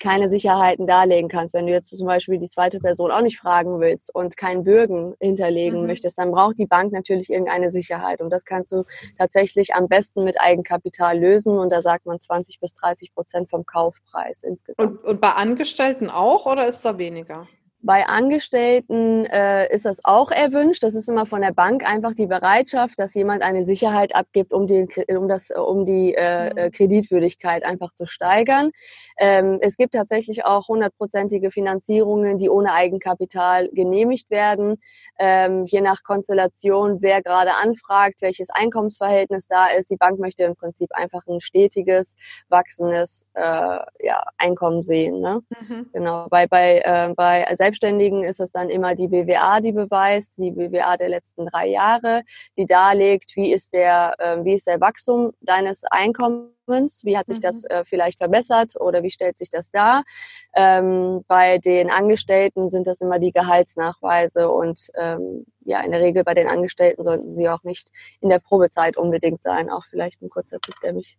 keine 0.00 0.28
Sicherheiten 0.28 0.86
darlegen 0.86 1.28
kannst. 1.28 1.54
Wenn 1.54 1.66
du 1.66 1.72
jetzt 1.72 1.96
zum 1.96 2.06
Beispiel 2.06 2.38
die 2.38 2.48
zweite 2.48 2.80
Person 2.80 3.10
auch 3.10 3.20
nicht 3.20 3.38
fragen 3.38 3.80
willst 3.80 4.14
und 4.14 4.36
keinen 4.36 4.64
Bürgen 4.64 5.14
hinterlegen 5.20 5.82
mhm. 5.82 5.86
möchtest, 5.86 6.18
dann 6.18 6.30
braucht 6.30 6.58
die 6.58 6.66
Bank 6.66 6.92
natürlich 6.92 7.30
irgendeine 7.30 7.70
Sicherheit 7.70 8.20
und 8.20 8.30
das 8.30 8.44
kannst 8.44 8.72
du 8.72 8.84
tatsächlich 9.18 9.74
am 9.74 9.88
besten 9.88 10.24
mit 10.24 10.40
Eigenkapital 10.40 11.18
lösen 11.18 11.58
und 11.58 11.70
da 11.70 11.82
sagt 11.82 12.06
man 12.06 12.18
20 12.18 12.60
bis 12.60 12.74
30 12.74 13.14
Prozent 13.14 13.50
vom 13.50 13.66
Kaufpreis 13.66 14.42
insgesamt. 14.42 14.78
Und, 14.78 15.04
und 15.04 15.20
bei 15.20 15.32
Angestellten 15.32 16.08
auch 16.08 16.46
oder 16.46 16.66
ist 16.66 16.84
da 16.84 16.98
weniger? 16.98 17.46
Bei 17.86 18.04
Angestellten 18.08 19.26
äh, 19.26 19.72
ist 19.72 19.84
das 19.84 20.00
auch 20.02 20.32
erwünscht. 20.32 20.82
Das 20.82 20.96
ist 20.96 21.08
immer 21.08 21.24
von 21.24 21.40
der 21.40 21.52
Bank 21.52 21.88
einfach 21.88 22.14
die 22.14 22.26
Bereitschaft, 22.26 22.98
dass 22.98 23.14
jemand 23.14 23.42
eine 23.42 23.62
Sicherheit 23.62 24.12
abgibt, 24.12 24.52
um, 24.52 24.66
den, 24.66 24.88
um, 25.06 25.28
das, 25.28 25.52
um 25.52 25.86
die 25.86 26.12
äh, 26.12 26.50
mhm. 26.50 26.58
äh, 26.58 26.70
Kreditwürdigkeit 26.72 27.64
einfach 27.64 27.94
zu 27.94 28.04
steigern. 28.04 28.72
Ähm, 29.18 29.58
es 29.60 29.76
gibt 29.76 29.94
tatsächlich 29.94 30.44
auch 30.44 30.66
hundertprozentige 30.66 31.52
Finanzierungen, 31.52 32.38
die 32.38 32.50
ohne 32.50 32.72
Eigenkapital 32.72 33.68
genehmigt 33.68 34.30
werden. 34.30 34.78
Ähm, 35.20 35.66
je 35.66 35.80
nach 35.80 36.02
Konstellation, 36.02 36.98
wer 37.02 37.22
gerade 37.22 37.52
anfragt, 37.62 38.16
welches 38.18 38.50
Einkommensverhältnis 38.50 39.46
da 39.46 39.68
ist. 39.68 39.92
Die 39.92 39.96
Bank 39.96 40.18
möchte 40.18 40.42
im 40.42 40.56
Prinzip 40.56 40.90
einfach 40.92 41.22
ein 41.28 41.40
stetiges, 41.40 42.16
wachsendes 42.48 43.26
äh, 43.34 43.42
ja, 44.00 44.24
Einkommen 44.38 44.82
sehen. 44.82 45.20
Ne? 45.20 45.42
Mhm. 45.50 45.86
Genau. 45.92 46.26
Bei, 46.30 46.48
bei, 46.48 46.80
äh, 46.84 47.14
bei 47.14 47.46
Selbst 47.54 47.75
Selbstständigen 47.76 48.24
ist 48.24 48.40
es 48.40 48.52
dann 48.52 48.70
immer 48.70 48.94
die 48.94 49.08
BWA, 49.08 49.60
die 49.60 49.72
beweist, 49.72 50.38
die 50.38 50.50
BWA 50.50 50.96
der 50.96 51.10
letzten 51.10 51.46
drei 51.46 51.66
Jahre, 51.68 52.22
die 52.56 52.64
darlegt, 52.64 53.36
wie 53.36 53.52
ist 53.52 53.74
der, 53.74 54.14
äh, 54.18 54.44
wie 54.44 54.54
ist 54.54 54.66
der 54.66 54.80
Wachstum 54.80 55.32
deines 55.40 55.84
Einkommens, 55.84 57.04
wie 57.04 57.18
hat 57.18 57.26
sich 57.26 57.38
mhm. 57.38 57.42
das 57.42 57.64
äh, 57.64 57.84
vielleicht 57.84 58.18
verbessert 58.18 58.80
oder 58.80 59.02
wie 59.02 59.10
stellt 59.10 59.36
sich 59.36 59.50
das 59.50 59.70
dar. 59.70 60.04
Ähm, 60.54 61.22
bei 61.28 61.58
den 61.58 61.90
Angestellten 61.90 62.70
sind 62.70 62.86
das 62.86 63.02
immer 63.02 63.18
die 63.18 63.32
Gehaltsnachweise 63.32 64.50
und 64.50 64.88
ähm, 64.94 65.44
ja, 65.64 65.80
in 65.80 65.92
der 65.92 66.00
Regel 66.00 66.24
bei 66.24 66.34
den 66.34 66.48
Angestellten 66.48 67.04
sollten 67.04 67.36
sie 67.36 67.48
auch 67.48 67.62
nicht 67.62 67.90
in 68.20 68.30
der 68.30 68.38
Probezeit 68.38 68.96
unbedingt 68.96 69.42
sein. 69.42 69.68
Auch 69.68 69.84
vielleicht 69.90 70.22
ein 70.22 70.30
kurzer 70.30 70.60
Tipp, 70.60 70.76
der 70.82 70.94
mich, 70.94 71.18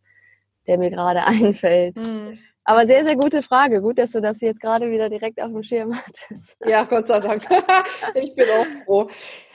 der 0.65 0.79
mir 0.79 0.89
gerade 0.89 1.23
einfällt. 1.25 1.97
Mhm. 1.97 2.39
Aber 2.69 2.85
sehr, 2.85 3.05
sehr 3.05 3.15
gute 3.15 3.41
Frage. 3.41 3.81
Gut, 3.81 3.97
dass 3.97 4.11
du 4.11 4.19
das 4.19 4.41
jetzt 4.41 4.59
gerade 4.59 4.91
wieder 4.91 5.09
direkt 5.09 5.41
auf 5.41 5.49
dem 5.53 5.63
Schirm 5.63 5.95
hattest. 5.95 6.57
Ja, 6.65 6.83
Gott 6.83 7.07
sei 7.07 7.21
Dank. 7.21 7.47
ich 8.13 8.35
bin 8.35 8.45
auch 8.49 8.83
froh. 8.83 9.07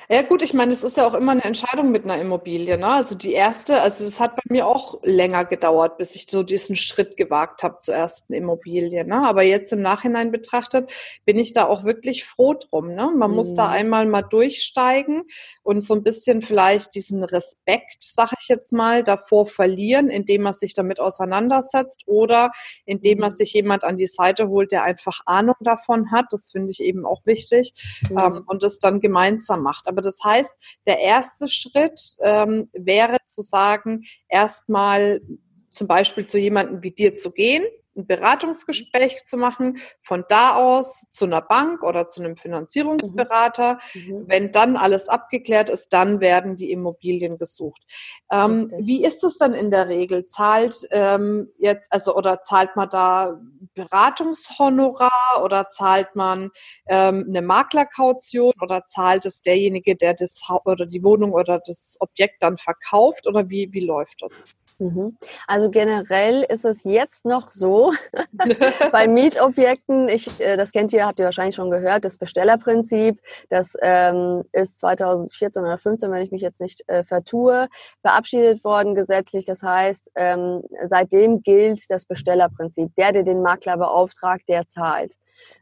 Ja 0.09 0.23
gut, 0.23 0.43
ich 0.43 0.53
meine, 0.53 0.73
es 0.73 0.83
ist 0.83 0.97
ja 0.97 1.07
auch 1.07 1.15
immer 1.15 1.33
eine 1.33 1.45
Entscheidung 1.45 1.91
mit 1.91 2.05
einer 2.05 2.21
Immobilie. 2.21 2.77
Ne? 2.77 2.87
Also 2.87 3.15
die 3.15 3.33
erste, 3.33 3.81
also 3.81 4.05
es 4.05 4.21
hat 4.21 4.37
bei 4.37 4.43
mir 4.49 4.67
auch 4.67 4.99
länger 5.03 5.45
gedauert, 5.45 5.97
bis 5.97 6.17
ich 6.17 6.27
so 6.29 6.43
diesen 6.43 6.77
Schritt 6.77 7.17
gewagt 7.17 7.63
habe 7.63 7.79
zur 7.79 7.95
ersten 7.95 8.33
Immobilie. 8.33 9.05
Ne? 9.05 9.27
Aber 9.27 9.43
jetzt 9.43 9.73
im 9.73 9.81
Nachhinein 9.81 10.33
betrachtet 10.33 10.93
bin 11.25 11.39
ich 11.39 11.53
da 11.53 11.67
auch 11.67 11.85
wirklich 11.85 12.25
froh 12.25 12.55
drum. 12.55 12.95
Ne? 12.95 13.11
Man 13.17 13.31
mhm. 13.31 13.37
muss 13.37 13.55
da 13.55 13.69
mhm. 13.69 13.73
einmal 13.73 14.07
mal 14.07 14.23
durchsteigen 14.23 15.23
und 15.63 15.83
so 15.83 15.95
ein 15.95 16.03
bisschen 16.03 16.43
vielleicht 16.43 16.95
diesen 16.95 17.23
Respekt, 17.23 17.99
sag 18.01 18.33
ich 18.41 18.49
jetzt 18.49 18.73
mal, 18.73 19.05
davor 19.05 19.47
verlieren, 19.47 20.09
indem 20.09 20.43
man 20.43 20.53
sich 20.53 20.75
damit 20.75 21.01
auseinandersetzt 21.01 22.03
oder 22.07 22.51
indem 22.85 23.19
man 23.19 23.31
mhm. 23.31 23.37
sich 23.37 23.53
jemand 23.53 23.85
an 23.85 23.97
die 23.97 24.07
Seite 24.07 24.49
holt, 24.49 24.73
der 24.73 24.83
einfach 24.83 25.21
Ahnung 25.27 25.57
davon 25.61 26.11
hat. 26.11 26.27
Das 26.31 26.51
finde 26.51 26.73
ich 26.73 26.81
eben 26.81 27.07
auch 27.07 27.25
wichtig 27.25 27.73
mhm. 28.11 28.19
ähm, 28.19 28.43
und 28.47 28.63
das 28.63 28.79
dann 28.79 29.01
gemeinsam 29.01 29.63
macht. 29.63 29.87
Aber 29.93 30.03
das 30.03 30.19
heißt, 30.25 30.53
der 30.87 30.99
erste 30.99 31.49
Schritt 31.49 32.01
ähm, 32.23 32.69
wäre 32.73 33.19
zu 33.27 33.43
sagen, 33.43 34.05
erstmal 34.29 35.21
zum 35.67 35.87
Beispiel 35.87 36.27
zu 36.27 36.39
jemandem 36.39 36.83
wie 36.83 36.91
dir 36.91 37.15
zu 37.17 37.31
gehen, 37.31 37.65
ein 37.97 38.07
Beratungsgespräch 38.07 39.25
zu 39.25 39.37
machen, 39.37 39.79
von 40.01 40.25
da 40.29 40.57
aus 40.57 41.05
zu 41.11 41.25
einer 41.25 41.43
Bank 41.43 41.83
oder 41.83 42.09
zu 42.09 42.23
einem 42.23 42.37
Finanzierungsberater. 42.37 43.79
Mhm. 43.95 44.01
mhm. 44.01 44.25
Wenn 44.27 44.53
dann 44.53 44.77
alles 44.77 45.09
abgeklärt 45.09 45.71
ist, 45.71 45.93
dann 45.93 46.21
werden 46.21 46.57
die 46.57 46.71
Immobilien 46.71 47.39
gesucht. 47.39 47.83
Ähm, 48.31 48.73
wie 48.79 49.05
ist 49.05 49.25
es 49.25 49.39
dann 49.39 49.53
in 49.53 49.71
der 49.71 49.89
Regel? 49.89 50.27
Zahlt 50.27 50.87
ähm, 50.91 51.51
jetzt, 51.57 51.93
also 51.93 52.15
oder 52.17 52.43
zahlt 52.43 52.77
man 52.77 52.89
da 52.89 53.41
Beratungshonorar 53.75 55.43
oder 55.43 55.69
zahlt 55.71 56.15
man 56.15 56.51
ähm, 56.87 57.27
eine 57.29 57.43
Maklerkaution 57.43 58.53
oder 58.61 58.87
zahlt 58.87 59.27
es 59.27 59.43
derjenige, 59.43 59.97
der 59.97 60.15
das 60.15 60.41
oder 60.65 60.87
die 60.87 61.03
Wohnung 61.03 61.33
oder 61.33 61.61
das 61.65 61.97
Objekt 62.01 62.43
dann 62.43 62.59
verkauft 62.59 63.27
oder 63.27 63.49
wie, 63.49 63.69
wie 63.73 63.85
läuft 63.85 64.23
das? 64.23 64.45
Mhm. 64.83 65.17
Also 65.47 65.71
generell 65.71 66.43
ist 66.43 66.65
es 66.65 66.83
jetzt 66.83 67.25
noch 67.25 67.53
so, 67.53 67.93
bei 68.93 69.07
Mietobjekten, 69.09 70.09
ich, 70.09 70.29
äh, 70.41 70.57
das 70.57 70.73
kennt 70.73 70.93
ihr, 70.93 71.07
habt 71.07 71.21
ihr 71.21 71.25
wahrscheinlich 71.25 71.55
schon 71.55 71.71
gehört, 71.71 72.05
das 72.05 72.19
Bestellerprinzip, 72.19 73.21
das 73.49 73.77
ähm, 73.81 74.43
ist 74.53 74.79
2014 74.79 75.63
oder 75.63 75.79
2015, 75.79 76.11
wenn 76.11 76.23
ich 76.23 76.33
mich 76.33 76.43
jetzt 76.43 76.61
nicht 76.61 76.83
äh, 76.89 77.05
vertue, 77.05 77.69
verabschiedet 78.01 78.65
worden 78.65 78.97
gesetzlich. 78.97 79.45
Das 79.45 79.63
heißt, 79.63 80.11
ähm, 80.17 80.63
seitdem 80.87 81.43
gilt 81.43 81.89
das 81.89 82.05
Bestellerprinzip. 82.05 82.91
Der, 82.97 83.13
der 83.13 83.23
den 83.23 83.43
Makler 83.43 83.77
beauftragt, 83.77 84.49
der 84.49 84.67
zahlt. 84.67 85.15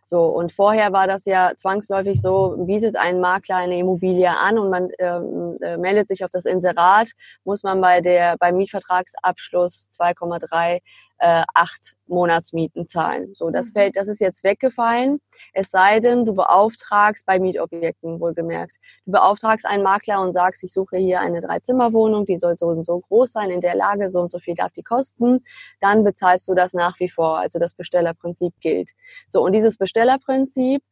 So, 0.05 0.25
und 0.25 0.53
vorher 0.53 0.93
war 0.93 1.07
das 1.07 1.25
ja 1.25 1.53
zwangsläufig 1.57 2.21
so, 2.21 2.57
bietet 2.59 2.97
ein 2.97 3.21
Makler 3.21 3.57
eine 3.57 3.79
Immobilie 3.79 4.31
an 4.31 4.59
und 4.59 4.71
man 4.71 4.89
ähm, 4.99 5.59
äh, 5.63 5.77
meldet 5.77 6.09
sich 6.09 6.25
auf 6.25 6.31
das 6.31 6.45
Inserat, 6.45 7.11
muss 7.45 7.63
man 7.63 7.81
bei 7.81 8.01
der, 8.01 8.37
beim 8.39 8.57
Mietvertragsabschluss 8.57 9.89
2,3 9.93 10.81
äh, 11.21 11.45
acht 11.55 11.95
Monatsmieten 12.07 12.89
zahlen. 12.89 13.33
So, 13.35 13.51
das 13.51 13.69
mhm. 13.69 13.73
fällt, 13.73 13.97
das 13.97 14.09
ist 14.09 14.21
jetzt 14.21 14.43
weggefallen. 14.43 15.21
Es 15.53 15.71
sei 15.71 16.01
denn, 16.01 16.25
du 16.25 16.35
beauftragst 16.35 17.27
bei 17.27 17.39
Mietobjekten 17.39 18.19
wohlgemerkt. 18.21 18.77
Du 19.05 19.13
beauftragst 19.13 19.67
einen 19.67 19.83
Makler 19.83 20.21
und 20.21 20.33
sagst, 20.33 20.65
ich 20.65 20.73
suche 20.73 20.97
hier 20.97 21.21
eine 21.21 21.43
Dreizimmerwohnung, 21.43 22.27
die 22.27 22.39
soll 22.39 22.57
so 22.57 22.67
und 22.67 22.85
so 22.85 23.01
groß 23.01 23.33
sein, 23.33 23.51
in 23.51 23.61
der 23.61 23.75
Lage, 23.75 24.11
so 24.11 24.21
und 24.21 24.33
so 24.33 24.39
viel 24.39 24.55
darf 24.55 24.73
die 24.73 24.83
kosten. 24.83 25.45
Dann 25.81 26.05
bezahlst 26.05 26.49
du 26.49 26.55
das 26.55 26.73
nach 26.73 26.99
wie 26.99 27.11
vor. 27.11 27.39
Also 27.39 27.59
das 27.59 27.75
Bestellerprinzip 27.75 28.55
gilt. 28.61 28.91
So, 29.29 29.43
und 29.43 29.53
dieses 29.53 29.77
Bestellerprinzip, 29.77 30.83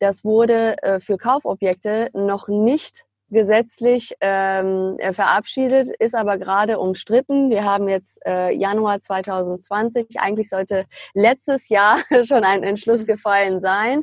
das 0.00 0.22
wurde 0.22 0.80
äh, 0.82 1.00
für 1.00 1.16
Kaufobjekte 1.16 2.10
noch 2.12 2.46
nicht 2.48 3.07
gesetzlich 3.30 4.14
ähm, 4.20 4.96
äh, 4.98 5.12
verabschiedet, 5.12 5.90
ist 5.98 6.14
aber 6.14 6.38
gerade 6.38 6.78
umstritten. 6.78 7.50
Wir 7.50 7.64
haben 7.64 7.88
jetzt 7.88 8.20
äh, 8.26 8.52
Januar 8.54 9.00
2020. 9.00 10.20
Eigentlich 10.20 10.48
sollte 10.48 10.86
letztes 11.14 11.68
Jahr 11.68 11.98
schon 12.24 12.44
ein 12.44 12.62
Entschluss 12.62 13.02
mhm. 13.02 13.06
gefallen 13.06 13.60
sein. 13.60 14.02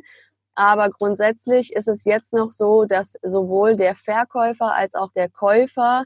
Aber 0.54 0.88
grundsätzlich 0.88 1.72
ist 1.74 1.86
es 1.86 2.04
jetzt 2.04 2.32
noch 2.32 2.50
so, 2.50 2.86
dass 2.86 3.16
sowohl 3.22 3.76
der 3.76 3.94
Verkäufer 3.94 4.74
als 4.74 4.94
auch 4.94 5.12
der 5.14 5.28
Käufer 5.28 6.04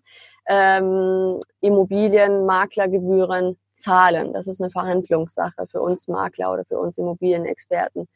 ähm, 0.48 1.38
Immobilienmaklergebühren 1.60 3.56
zahlen. 3.80 4.32
Das 4.32 4.46
ist 4.46 4.60
eine 4.60 4.70
Verhandlungssache 4.70 5.66
für 5.70 5.80
uns 5.80 6.08
Makler 6.08 6.52
oder 6.52 6.64
für 6.64 6.78
uns 6.78 6.98
Immobilienexperten. 6.98 8.06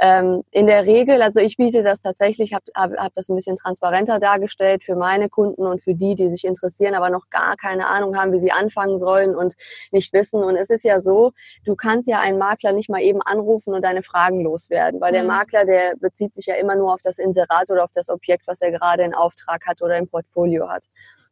Ähm, 0.00 0.42
in 0.50 0.66
der 0.66 0.84
Regel, 0.84 1.22
also 1.22 1.40
ich 1.40 1.56
biete 1.56 1.82
das 1.82 2.00
tatsächlich, 2.00 2.54
habe 2.54 2.64
hab, 2.74 2.92
hab 2.92 3.14
das 3.14 3.28
ein 3.28 3.36
bisschen 3.36 3.56
transparenter 3.56 4.18
dargestellt 4.18 4.84
für 4.84 4.96
meine 4.96 5.28
Kunden 5.28 5.66
und 5.66 5.82
für 5.82 5.94
die, 5.94 6.14
die 6.14 6.28
sich 6.28 6.44
interessieren, 6.44 6.94
aber 6.94 7.10
noch 7.10 7.30
gar 7.30 7.56
keine 7.56 7.86
Ahnung 7.86 8.16
haben, 8.16 8.32
wie 8.32 8.40
sie 8.40 8.52
anfangen 8.52 8.98
sollen 8.98 9.36
und 9.36 9.54
nicht 9.92 10.12
wissen. 10.12 10.42
Und 10.42 10.56
es 10.56 10.70
ist 10.70 10.84
ja 10.84 11.00
so, 11.00 11.32
du 11.64 11.76
kannst 11.76 12.08
ja 12.08 12.20
einen 12.20 12.38
Makler 12.38 12.72
nicht 12.72 12.90
mal 12.90 13.02
eben 13.02 13.22
anrufen 13.22 13.74
und 13.74 13.84
deine 13.84 14.02
Fragen 14.02 14.42
loswerden, 14.42 15.00
weil 15.00 15.12
mhm. 15.12 15.16
der 15.16 15.24
Makler, 15.24 15.64
der 15.66 15.94
bezieht 16.00 16.34
sich 16.34 16.46
ja 16.46 16.54
immer 16.56 16.76
nur 16.76 16.92
auf 16.92 17.02
das 17.02 17.18
Inserat 17.18 17.70
oder 17.70 17.84
auf 17.84 17.92
das 17.94 18.08
Objekt, 18.08 18.46
was 18.46 18.60
er 18.60 18.72
gerade 18.72 19.02
in 19.04 19.14
Auftrag 19.14 19.66
hat 19.66 19.82
oder 19.82 19.96
im 19.98 20.08
Portfolio 20.08 20.68
hat. 20.68 20.84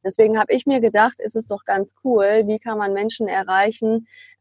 Deswegen 0.03 0.39
habe 0.39 0.53
ich 0.55 0.65
mir 0.65 0.81
gedacht, 0.81 1.21
ist 1.21 1.37
es 1.37 1.47
doch 1.47 1.65
ganz 1.65 1.95
cool, 2.05 2.45
wie 2.47 2.59
kann 2.59 2.79
man 2.79 2.95
Menschen 2.95 3.29
erreichen, 3.29 3.70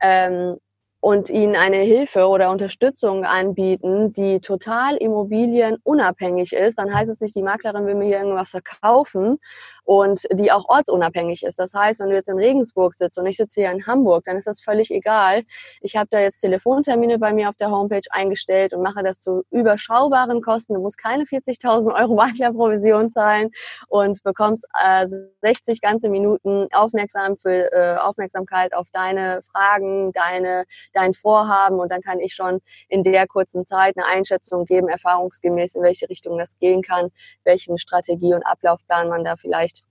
ähm, 0.02 0.58
und 1.02 1.30
ihnen 1.30 1.56
eine 1.56 1.78
Hilfe 1.78 2.28
oder 2.28 2.52
Unterstützung 2.52 3.24
anbieten, 3.24 4.12
die 4.12 4.42
total 4.42 4.98
immobilienunabhängig 4.98 6.52
ist, 6.52 6.78
dann 6.78 6.94
heißt 6.94 7.10
es 7.10 7.22
nicht, 7.22 7.36
die 7.36 7.42
Maklerin 7.42 7.86
will 7.86 7.96
mir 7.96 8.06
hier 8.06 8.20
irgendwas 8.20 8.50
verkaufen 8.50 9.38
und 9.86 10.24
die 10.34 10.52
auch 10.52 10.66
ortsunabhängig 10.68 11.44
ist. 11.44 11.58
Das 11.58 11.74
heißt, 11.74 12.00
wenn 12.00 12.10
du 12.10 12.16
jetzt 12.16 12.30
in 12.30 12.38
Regensburg 12.38 12.96
sitzt 12.96 13.18
und 13.18 13.26
ich 13.26 13.38
sitze 13.38 13.62
hier 13.62 13.72
in 13.72 13.88
Hamburg, 13.88 14.26
dann 14.26 14.38
ist 14.38 14.46
das 14.46 14.60
völlig 14.62 14.92
egal. 14.92 15.44
Ich 15.82 15.96
habe 15.96 16.08
da 16.12 16.20
jetzt 16.20 16.42
Telefontermine 16.42 17.18
bei 17.18 17.34
mir 17.34 17.50
auf 17.50 17.56
der 17.56 17.72
Homepage 17.72 18.06
eingestellt 18.12 18.74
und 18.74 18.84
mache 18.84 19.02
das 19.02 19.22
zu 19.22 19.44
überschaubaren 19.52 20.42
Kosten. 20.42 20.74
Du 20.74 20.82
musst 20.82 20.98
keine 20.98 21.24
40.000 21.24 21.96
Euro 21.96 22.16
Maklerprovision 22.16 23.12
zahlen 23.12 23.52
und 23.88 24.22
bekommst 24.24 24.66
äh, 24.84 25.08
60 25.42 25.82
ganze 25.82 26.10
Minuten 26.10 26.68
aufmerksam 26.72 27.38
für, 27.38 27.72
äh, 27.72 27.98
Aufmerksamkeit 27.98 28.74
auf 28.74 28.88
deine 28.92 29.42
Fragen, 29.52 30.12
deine 30.12 30.66
dein 30.94 31.14
Vorhaben 31.14 31.80
und 31.80 31.92
dann 31.92 32.02
kann 32.02 32.20
ich 32.20 32.34
schon 32.34 32.60
in 32.88 33.04
der 33.04 33.28
kurzen 33.28 33.66
Zeit 33.66 33.98
eine 33.98 34.06
Einschätzung 34.06 34.66
geben, 34.66 34.90
erfahrungsgemäß, 34.90 35.76
in 35.76 35.84
welche 35.84 36.10
Richtung 36.10 36.38
das 36.38 36.58
gehen 36.60 36.82
kann, 36.82 37.10
welchen 37.44 37.78
Strategie- 37.78 38.34
und 38.34 38.44
Ablaufplan 38.44 39.10
man 39.10 39.24
da 39.24 39.36
vielleicht 39.36 39.84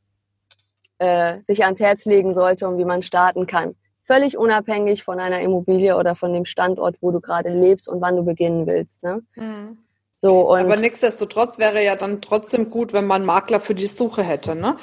äh, 0.98 1.40
sich 1.42 1.64
ans 1.64 1.80
Herz 1.80 2.04
legen 2.04 2.34
sollte 2.34 2.66
und 2.66 2.78
wie 2.78 2.84
man 2.84 3.02
starten 3.02 3.46
kann. 3.46 3.74
Völlig 4.04 4.38
unabhängig 4.38 5.04
von 5.04 5.20
einer 5.20 5.40
Immobilie 5.40 5.96
oder 5.96 6.16
von 6.16 6.32
dem 6.32 6.46
Standort, 6.46 6.96
wo 7.00 7.11
du 7.11 7.20
gerade 7.20 7.50
lebst 7.50 7.88
und 7.88 8.00
wann 8.00 8.16
du 8.16 8.24
beginnen 8.24 8.66
willst. 8.66 9.02
Ne? 9.02 9.22
Mhm. 9.34 9.78
So, 10.20 10.56
Aber 10.56 10.76
nichtsdestotrotz 10.76 11.58
wäre 11.58 11.84
ja 11.84 11.94
dann 11.94 12.20
trotzdem 12.20 12.70
gut, 12.70 12.92
wenn 12.92 13.06
man 13.06 13.24
Makler 13.24 13.61
für 13.61 13.76
die 13.76 13.87
Suche 13.87 14.24
hätte. 14.24 14.56
Ne? 14.56 14.76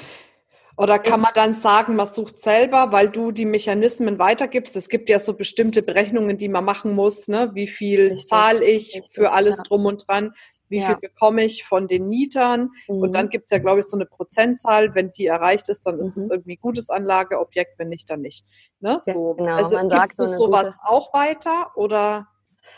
Oder 0.76 0.98
kann 0.98 1.20
man 1.20 1.30
dann 1.34 1.54
sagen, 1.54 1.96
man 1.96 2.06
sucht 2.06 2.38
selber, 2.38 2.92
weil 2.92 3.08
du 3.08 3.32
die 3.32 3.46
Mechanismen 3.46 4.18
weitergibst? 4.18 4.76
Es 4.76 4.88
gibt 4.88 5.08
ja 5.08 5.18
so 5.18 5.34
bestimmte 5.34 5.82
Berechnungen, 5.82 6.36
die 6.36 6.48
man 6.48 6.64
machen 6.64 6.92
muss, 6.94 7.28
ne? 7.28 7.50
Wie 7.54 7.66
viel 7.66 8.20
zahle 8.20 8.64
ich 8.64 9.00
für 9.10 9.32
alles 9.32 9.58
drum 9.58 9.86
und 9.86 10.06
dran? 10.06 10.32
wie 10.68 10.80
ja. 10.80 10.86
viel 10.86 10.96
bekomme 10.96 11.44
ich 11.44 11.64
von 11.64 11.88
den 11.88 12.08
Mietern. 12.08 12.70
Mhm. 12.88 13.02
Und 13.02 13.14
dann 13.14 13.28
gibt's 13.28 13.50
ja, 13.50 13.58
glaube 13.58 13.80
ich, 13.80 13.86
so 13.86 13.96
eine 13.96 14.06
Prozentzahl. 14.06 14.94
Wenn 14.94 15.12
die 15.12 15.26
erreicht 15.26 15.68
ist, 15.68 15.86
dann 15.86 15.98
ist 15.98 16.16
mhm. 16.16 16.22
es 16.24 16.30
irgendwie 16.30 16.56
gutes 16.56 16.90
Anlageobjekt, 16.90 17.78
wenn 17.78 17.88
nicht, 17.88 18.10
dann 18.10 18.20
nicht. 18.20 18.44
Ne? 18.80 18.98
So. 19.00 19.36
Ja, 19.38 19.44
genau. 19.44 19.56
Also 19.56 19.76
Man 19.76 19.88
gibst 19.88 20.18
du 20.18 20.28
so 20.28 20.46
sowas 20.46 20.76
auch 20.82 21.12
weiter 21.14 21.72
oder? 21.76 22.28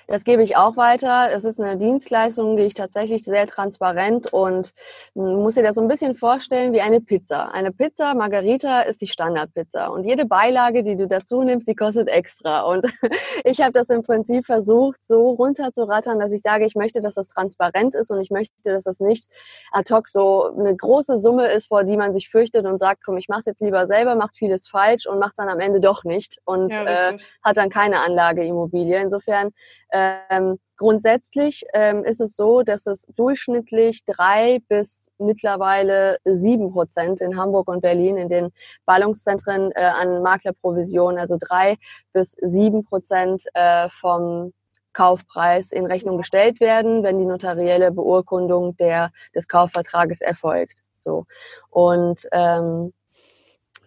Das 0.07 0.24
gebe 0.24 0.42
ich 0.42 0.57
auch 0.57 0.77
weiter. 0.77 1.29
Es 1.31 1.44
ist 1.44 1.61
eine 1.61 1.77
Dienstleistung, 1.77 2.57
die 2.57 2.64
ich 2.64 2.74
tatsächlich 2.74 3.24
sehr 3.24 3.46
transparent 3.46 4.33
und 4.33 4.72
muss 5.14 5.55
dir 5.55 5.62
das 5.62 5.77
so 5.77 5.83
ein 5.83 5.88
bisschen 5.88 6.14
vorstellen 6.14 6.72
wie 6.72 6.81
eine 6.81 7.01
Pizza. 7.01 7.53
Eine 7.53 7.72
Pizza 7.72 8.14
Margarita 8.14 8.81
ist 8.83 9.01
die 9.01 9.07
Standardpizza 9.07 9.88
und 9.88 10.05
jede 10.05 10.24
Beilage, 10.24 10.83
die 10.83 10.96
du 10.96 11.07
dazu 11.07 11.42
nimmst, 11.42 11.68
die 11.68 11.74
kostet 11.74 12.09
extra. 12.09 12.62
Und 12.62 12.87
ich 13.44 13.61
habe 13.61 13.72
das 13.72 13.90
im 13.90 14.03
Prinzip 14.03 14.46
versucht, 14.46 15.05
so 15.05 15.31
runterzurattern, 15.31 16.18
dass 16.18 16.33
ich 16.33 16.40
sage, 16.40 16.64
ich 16.64 16.74
möchte, 16.74 17.01
dass 17.01 17.14
das 17.14 17.29
transparent 17.29 17.94
ist 17.94 18.11
und 18.11 18.20
ich 18.20 18.31
möchte, 18.31 18.55
dass 18.64 18.85
das 18.85 19.01
nicht 19.01 19.29
ad 19.72 19.92
hoc 19.92 20.09
so 20.09 20.51
eine 20.59 20.74
große 20.74 21.18
Summe 21.18 21.48
ist, 21.48 21.68
vor 21.68 21.85
die 21.85 21.96
man 21.96 22.12
sich 22.12 22.29
fürchtet 22.29 22.64
und 22.64 22.79
sagt, 22.79 23.05
komm, 23.05 23.18
ich 23.18 23.29
mache 23.29 23.40
es 23.40 23.46
jetzt 23.46 23.61
lieber 23.61 23.87
selber, 23.87 24.14
macht 24.14 24.37
vieles 24.37 24.68
falsch 24.68 25.07
und 25.07 25.18
macht 25.18 25.38
dann 25.38 25.48
am 25.48 25.61
Ende 25.61 25.81
doch 25.81 26.05
nicht 26.05 26.38
und 26.44 26.72
ja, 26.72 26.85
äh, 26.85 27.16
hat 27.42 27.57
dann 27.57 27.70
keine 27.70 28.01
Anlageimmobilie. 28.01 29.01
Insofern 29.01 29.51
ähm, 29.92 30.59
grundsätzlich 30.77 31.64
ähm, 31.74 32.05
ist 32.05 32.20
es 32.20 32.37
so, 32.37 32.62
dass 32.62 32.87
es 32.87 33.07
durchschnittlich 33.16 34.05
drei 34.05 34.61
bis 34.68 35.09
mittlerweile 35.18 36.18
sieben 36.24 36.70
Prozent 36.72 37.20
in 37.20 37.37
Hamburg 37.37 37.68
und 37.68 37.81
Berlin 37.81 38.16
in 38.16 38.29
den 38.29 38.51
Ballungszentren 38.87 39.72
äh, 39.72 39.83
an 39.83 40.22
Maklerprovisionen, 40.22 41.18
also 41.18 41.37
drei 41.38 41.77
bis 42.12 42.37
sieben 42.40 42.85
Prozent 42.85 43.44
äh, 43.55 43.88
vom 43.90 44.53
Kaufpreis 44.92 45.70
in 45.70 45.87
Rechnung 45.87 46.16
gestellt 46.16 46.61
werden, 46.61 47.03
wenn 47.03 47.18
die 47.18 47.27
notarielle 47.27 47.92
Beurkundung 47.92 48.77
der, 48.79 49.11
des 49.35 49.46
Kaufvertrages 49.46 50.20
erfolgt. 50.20 50.83
So. 50.98 51.27
Und 51.70 52.27
ähm, 52.33 52.92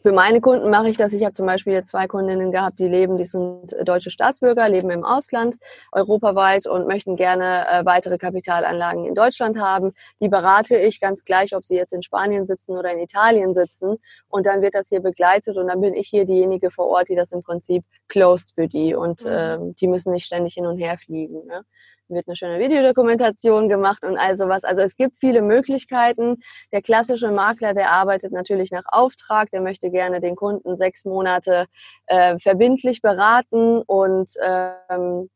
für 0.01 0.11
meine 0.11 0.41
Kunden 0.41 0.69
mache 0.69 0.89
ich 0.89 0.97
das. 0.97 1.13
Ich 1.13 1.23
habe 1.23 1.33
zum 1.33 1.45
Beispiel 1.45 1.83
zwei 1.83 2.07
Kundinnen 2.07 2.51
gehabt, 2.51 2.79
die 2.79 2.87
leben, 2.87 3.17
die 3.17 3.25
sind 3.25 3.73
äh, 3.73 3.83
deutsche 3.83 4.09
Staatsbürger, 4.09 4.67
leben 4.67 4.89
im 4.89 5.05
Ausland, 5.05 5.57
europaweit 5.91 6.65
und 6.67 6.87
möchten 6.87 7.15
gerne 7.15 7.67
äh, 7.69 7.85
weitere 7.85 8.17
Kapitalanlagen 8.17 9.05
in 9.05 9.15
Deutschland 9.15 9.59
haben. 9.59 9.91
Die 10.19 10.29
berate 10.29 10.77
ich 10.77 10.99
ganz 10.99 11.23
gleich, 11.23 11.55
ob 11.55 11.65
sie 11.65 11.75
jetzt 11.75 11.93
in 11.93 12.01
Spanien 12.01 12.47
sitzen 12.47 12.77
oder 12.77 12.91
in 12.91 12.99
Italien 12.99 13.53
sitzen. 13.53 13.97
Und 14.27 14.45
dann 14.45 14.61
wird 14.61 14.75
das 14.75 14.89
hier 14.89 15.01
begleitet 15.01 15.57
und 15.57 15.67
dann 15.67 15.81
bin 15.81 15.93
ich 15.93 16.07
hier 16.07 16.25
diejenige 16.25 16.71
vor 16.71 16.87
Ort, 16.87 17.09
die 17.09 17.15
das 17.15 17.31
im 17.31 17.43
Prinzip 17.43 17.83
closed 18.07 18.53
für 18.55 18.67
die. 18.67 18.95
Und 18.95 19.23
äh, 19.25 19.57
die 19.79 19.87
müssen 19.87 20.13
nicht 20.13 20.25
ständig 20.25 20.55
hin 20.55 20.65
und 20.65 20.77
her 20.77 20.97
fliegen. 20.97 21.45
Ne? 21.45 21.63
Wird 22.11 22.27
eine 22.27 22.35
schöne 22.35 22.59
Videodokumentation 22.59 23.69
gemacht 23.69 24.03
und 24.03 24.17
all 24.17 24.35
sowas. 24.37 24.63
Also 24.63 24.81
es 24.81 24.95
gibt 24.95 25.19
viele 25.19 25.41
Möglichkeiten. 25.41 26.37
Der 26.71 26.81
klassische 26.81 27.31
Makler, 27.31 27.73
der 27.73 27.91
arbeitet 27.91 28.31
natürlich 28.31 28.71
nach 28.71 28.85
Auftrag, 28.87 29.49
der 29.51 29.61
möchte 29.61 29.91
gerne 29.91 30.19
den 30.21 30.35
Kunden 30.35 30.77
sechs 30.77 31.05
Monate 31.05 31.65
äh, 32.07 32.37
verbindlich 32.39 33.01
beraten 33.01 33.81
und 33.81 34.33
ähm, 34.43 35.29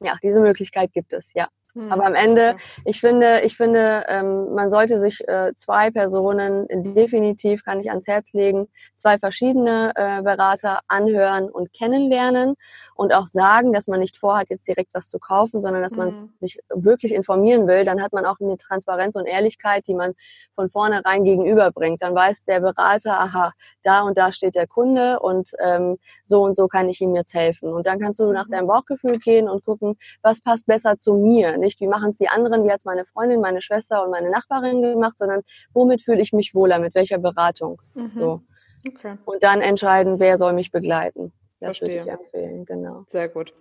ja, 0.00 0.16
diese 0.22 0.40
Möglichkeit 0.40 0.92
gibt 0.92 1.12
es, 1.12 1.32
ja. 1.34 1.48
Hm, 1.74 1.90
Aber 1.90 2.04
am 2.04 2.14
Ende, 2.14 2.56
ich 2.84 3.00
finde, 3.00 3.40
ich 3.40 3.56
finde, 3.56 4.04
ähm, 4.08 4.52
man 4.54 4.68
sollte 4.68 5.00
sich 5.00 5.26
äh, 5.26 5.54
zwei 5.54 5.90
Personen 5.90 6.66
definitiv, 6.94 7.64
kann 7.64 7.80
ich 7.80 7.88
ans 7.88 8.06
Herz 8.06 8.34
legen, 8.34 8.68
zwei 8.94 9.18
verschiedene 9.18 9.92
äh, 9.94 10.22
Berater 10.22 10.80
anhören 10.88 11.48
und 11.48 11.72
kennenlernen 11.72 12.56
und 12.94 13.14
auch 13.14 13.26
sagen, 13.26 13.72
dass 13.72 13.88
man 13.88 14.00
nicht 14.00 14.18
vorhat, 14.18 14.50
jetzt 14.50 14.68
direkt 14.68 14.90
was 14.92 15.08
zu 15.08 15.18
kaufen, 15.18 15.62
sondern 15.62 15.82
dass 15.82 15.96
man 15.96 16.08
mhm. 16.08 16.32
sich 16.40 16.60
wirklich 16.68 17.14
informieren 17.14 17.66
will. 17.66 17.84
Dann 17.84 18.02
hat 18.02 18.12
man 18.12 18.26
auch 18.26 18.38
eine 18.40 18.58
Transparenz 18.58 19.16
und 19.16 19.24
Ehrlichkeit, 19.26 19.86
die 19.86 19.94
man 19.94 20.12
von 20.54 20.68
vornherein 20.68 21.24
gegenüberbringt. 21.24 22.02
Dann 22.02 22.14
weiß 22.14 22.44
der 22.44 22.60
Berater, 22.60 23.18
aha, 23.18 23.52
da 23.82 24.02
und 24.02 24.18
da 24.18 24.30
steht 24.30 24.54
der 24.54 24.66
Kunde 24.66 25.20
und 25.20 25.50
ähm, 25.58 25.98
so 26.24 26.42
und 26.42 26.54
so 26.54 26.66
kann 26.66 26.88
ich 26.88 27.00
ihm 27.00 27.16
jetzt 27.16 27.32
helfen. 27.32 27.72
Und 27.72 27.86
dann 27.86 27.98
kannst 27.98 28.20
du 28.20 28.30
nach 28.30 28.46
mhm. 28.46 28.52
deinem 28.52 28.66
Bauchgefühl 28.66 29.18
gehen 29.18 29.48
und 29.48 29.64
gucken, 29.64 29.96
was 30.22 30.42
passt 30.42 30.66
besser 30.66 30.98
zu 30.98 31.14
mir 31.14 31.56
nicht, 31.62 31.80
wie 31.80 31.86
machen 31.86 32.10
es 32.10 32.18
die 32.18 32.28
anderen, 32.28 32.64
wie 32.64 32.70
hat 32.70 32.80
es 32.80 32.84
meine 32.84 33.06
Freundin, 33.06 33.40
meine 33.40 33.62
Schwester 33.62 34.04
und 34.04 34.10
meine 34.10 34.30
Nachbarin 34.30 34.82
gemacht, 34.82 35.18
sondern 35.18 35.40
womit 35.72 36.02
fühle 36.02 36.20
ich 36.20 36.32
mich 36.32 36.54
wohler, 36.54 36.78
mit 36.78 36.94
welcher 36.94 37.18
Beratung. 37.18 37.80
Mhm. 37.94 38.12
So. 38.12 38.42
Okay. 38.86 39.16
Und 39.24 39.42
dann 39.42 39.60
entscheiden, 39.60 40.18
wer 40.18 40.36
soll 40.36 40.52
mich 40.52 40.70
begleiten. 40.70 41.32
Das 41.60 41.78
Verstehe. 41.78 42.04
würde 42.04 42.10
ich 42.10 42.18
empfehlen, 42.18 42.64
genau. 42.64 43.04
Sehr 43.06 43.28
gut. 43.28 43.54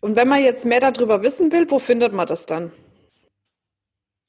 Und 0.00 0.16
wenn 0.16 0.28
man 0.28 0.42
jetzt 0.42 0.66
mehr 0.66 0.80
darüber 0.80 1.22
wissen 1.22 1.52
will, 1.52 1.70
wo 1.70 1.78
findet 1.78 2.12
man 2.12 2.26
das 2.26 2.46
dann? 2.46 2.72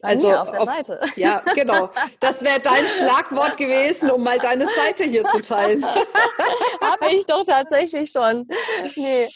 Also 0.01 0.31
auf 0.31 0.51
der 0.51 0.61
auf, 0.61 0.69
Seite. 0.69 0.99
Ja, 1.15 1.41
genau. 1.55 1.89
Das 2.19 2.43
wäre 2.43 2.59
dein 2.59 2.87
Schlagwort 2.87 3.57
gewesen, 3.57 4.11
um 4.11 4.23
mal 4.23 4.37
deine 4.37 4.67
Seite 4.67 5.03
hier 5.05 5.27
zu 5.29 5.41
teilen. 5.41 5.83
Habe 6.81 7.11
ich 7.11 7.25
doch 7.25 7.43
tatsächlich 7.43 8.11
schon. 8.11 8.47
Nee. 8.95 9.27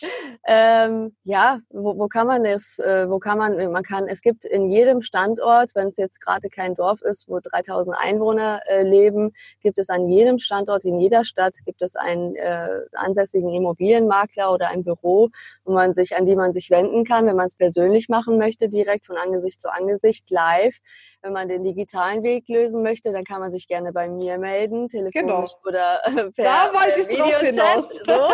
Ähm, 0.45 1.15
ja, 1.23 1.59
wo, 1.69 1.97
wo, 1.97 2.07
kann 2.07 2.27
man 2.27 2.43
das? 2.43 2.77
Äh, 2.77 3.09
wo 3.09 3.17
kann 3.17 3.39
man? 3.39 3.71
Man 3.71 3.83
kann. 3.83 4.07
Es 4.07 4.21
gibt 4.21 4.45
in 4.45 4.69
jedem 4.69 5.01
Standort, 5.01 5.71
wenn 5.73 5.87
es 5.87 5.97
jetzt 5.97 6.21
gerade 6.21 6.49
kein 6.49 6.75
Dorf 6.75 7.01
ist, 7.01 7.27
wo 7.27 7.39
3000 7.39 7.97
Einwohner 7.97 8.61
äh, 8.67 8.83
leben, 8.83 9.33
gibt 9.61 9.79
es 9.79 9.89
an 9.89 10.07
jedem 10.07 10.37
Standort 10.37 10.85
in 10.85 10.99
jeder 10.99 11.25
Stadt 11.25 11.55
gibt 11.65 11.81
es 11.81 11.95
einen 11.95 12.35
äh, 12.35 12.81
ansässigen 12.93 13.49
Immobilienmakler 13.49 14.53
oder 14.53 14.69
ein 14.69 14.83
Büro, 14.83 15.29
wo 15.65 15.73
man 15.73 15.93
sich 15.93 16.15
an 16.15 16.25
die 16.25 16.35
man 16.35 16.53
sich 16.53 16.69
wenden 16.69 17.03
kann, 17.03 17.25
wenn 17.25 17.35
man 17.35 17.47
es 17.47 17.55
persönlich 17.55 18.09
machen 18.09 18.37
möchte, 18.37 18.69
direkt 18.69 19.05
von 19.07 19.17
Angesicht 19.17 19.59
zu 19.59 19.69
Angesicht 19.69 20.29
live 20.29 20.50
live. 20.51 20.77
Wenn 21.21 21.33
man 21.33 21.47
den 21.47 21.63
digitalen 21.63 22.23
Weg 22.23 22.47
lösen 22.47 22.83
möchte, 22.83 23.11
dann 23.11 23.23
kann 23.23 23.39
man 23.39 23.51
sich 23.51 23.67
gerne 23.67 23.91
bei 23.93 24.09
mir 24.09 24.37
melden, 24.37 24.89
telefonisch 24.89 25.13
genau. 25.13 25.47
oder 25.65 26.01
äh, 26.05 26.31
per 26.31 26.43
Da 26.43 26.73
wollte 26.73 26.99
ich 26.99 27.07
drauf 27.07 27.39
hinaus. 27.39 27.89
So. 28.05 28.13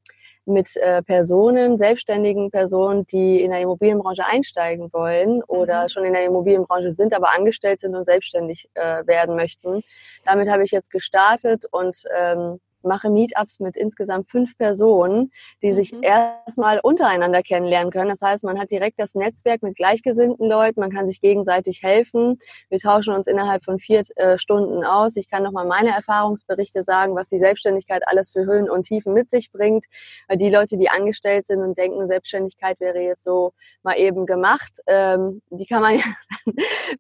mit 0.46 0.76
äh, 0.78 1.04
Personen, 1.04 1.78
selbstständigen 1.78 2.52
Personen, 2.52 3.06
die 3.08 3.42
in 3.42 3.52
der 3.52 3.60
Immobilienbranche 3.60 4.26
einsteigen 4.26 4.94
wollen 4.94 5.44
oder 5.44 5.84
mhm. 5.84 5.90
schon 5.90 6.06
in 6.06 6.14
der 6.14 6.26
Immobilienbranche 6.26 6.92
sind, 6.92 7.14
aber 7.14 7.36
angestellt 7.36 7.82
sind 7.82 7.96
und 7.96 8.06
selbstständig 8.06 8.70
äh, 8.76 9.06
werden 9.06 9.36
möchten. 9.36 9.82
Damit 10.24 10.50
habe 10.50 10.64
ich 10.64 10.72
jetzt 10.72 10.92
gestartet 10.92 11.66
und 11.70 12.04
ähm, 12.18 12.60
mache 12.84 13.10
Meetups 13.10 13.60
mit 13.60 13.76
insgesamt 13.76 14.30
fünf 14.30 14.58
Personen, 14.58 15.32
die 15.62 15.72
mhm. 15.72 15.76
sich 15.76 15.94
erstmal 16.02 16.80
untereinander 16.80 17.42
kennenlernen 17.42 17.92
können. 17.92 18.10
Das 18.10 18.22
heißt, 18.22 18.44
man 18.44 18.60
hat 18.60 18.72
direkt 18.72 19.00
das 19.00 19.16
Netzwerk 19.16 19.64
mit 19.64 19.76
gleichgesinnten 19.76 20.48
Leuten, 20.48 20.80
man 20.80 20.92
kann 20.92 21.08
sich 21.08 21.22
gegenseitig 21.22 21.84
helfen. 21.84 22.38
Wir 22.70 22.80
tauschen 22.80 23.14
uns 23.14 23.28
innerhalb 23.28 23.64
von 23.64 23.80
vier 23.80 24.04
äh, 24.16 24.38
Stunden 24.38 24.84
aus. 24.84 25.16
Ich 25.16 25.30
kann 25.30 25.44
nochmal 25.44 25.66
meine 25.66 25.90
Erfahrungsberichte 25.90 26.84
sagen, 26.84 27.16
was 27.16 27.30
die 27.30 27.40
Selbstständigkeit 27.40 28.04
alles 28.08 28.32
für 28.32 28.46
Höhen 28.46 28.70
und 28.70 28.84
Tiefen 28.84 29.14
mit 29.14 29.30
sich 29.30 29.52
bringt. 29.52 29.86
Weil 30.28 30.38
die 30.38 30.50
Leute, 30.50 30.78
die 30.78 30.90
angestellt 30.90 31.48
sind 31.48 31.62
und 31.62 31.78
denken, 31.78 32.08
Selbstständigkeit 32.08 32.80
wäre 32.80 33.00
jetzt 33.00 33.24
so 33.24 33.54
mal 33.84 33.98
eben 33.98 34.26
gemacht, 34.26 34.82
ähm, 34.88 35.42
die 35.50 35.66
kann 35.66 35.82
man 35.82 35.96
ja 35.98 36.04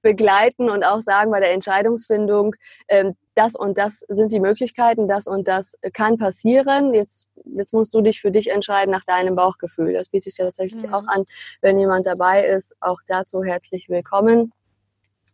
begleiten 0.01 0.69
und 0.69 0.83
auch 0.83 1.01
sagen 1.01 1.31
bei 1.31 1.39
der 1.39 1.51
Entscheidungsfindung, 1.51 2.55
ähm, 2.87 3.15
das 3.37 3.55
und 3.55 3.77
das 3.77 3.99
sind 4.07 4.31
die 4.31 4.39
Möglichkeiten, 4.39 5.07
das 5.07 5.27
und 5.27 5.47
das 5.47 5.77
kann 5.93 6.17
passieren. 6.17 6.93
Jetzt, 6.93 7.27
jetzt 7.45 7.73
musst 7.73 7.93
du 7.93 8.01
dich 8.01 8.19
für 8.19 8.31
dich 8.31 8.49
entscheiden 8.49 8.91
nach 8.91 9.05
deinem 9.05 9.35
Bauchgefühl. 9.35 9.93
Das 9.93 10.09
biete 10.09 10.29
ich 10.29 10.35
dir 10.35 10.45
tatsächlich 10.45 10.83
mhm. 10.83 10.93
auch 10.93 11.07
an, 11.07 11.25
wenn 11.61 11.77
jemand 11.77 12.05
dabei 12.05 12.45
ist. 12.45 12.75
Auch 12.79 12.99
dazu 13.07 13.43
herzlich 13.43 13.89
willkommen. 13.89 14.51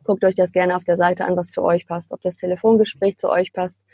Guckt 0.03 0.23
euch 0.25 0.35
das 0.35 0.51
gerne 0.51 0.75
auf 0.75 0.83
der 0.83 0.97
Seite 0.97 1.25
an, 1.25 1.37
was 1.37 1.51
zu 1.51 1.63
euch 1.63 1.87
passt. 1.87 2.11
Ob 2.11 2.21
das 2.21 2.35
Telefongespräch 2.35 3.17
zu 3.17 3.29
euch 3.29 3.53
passt 3.53 3.85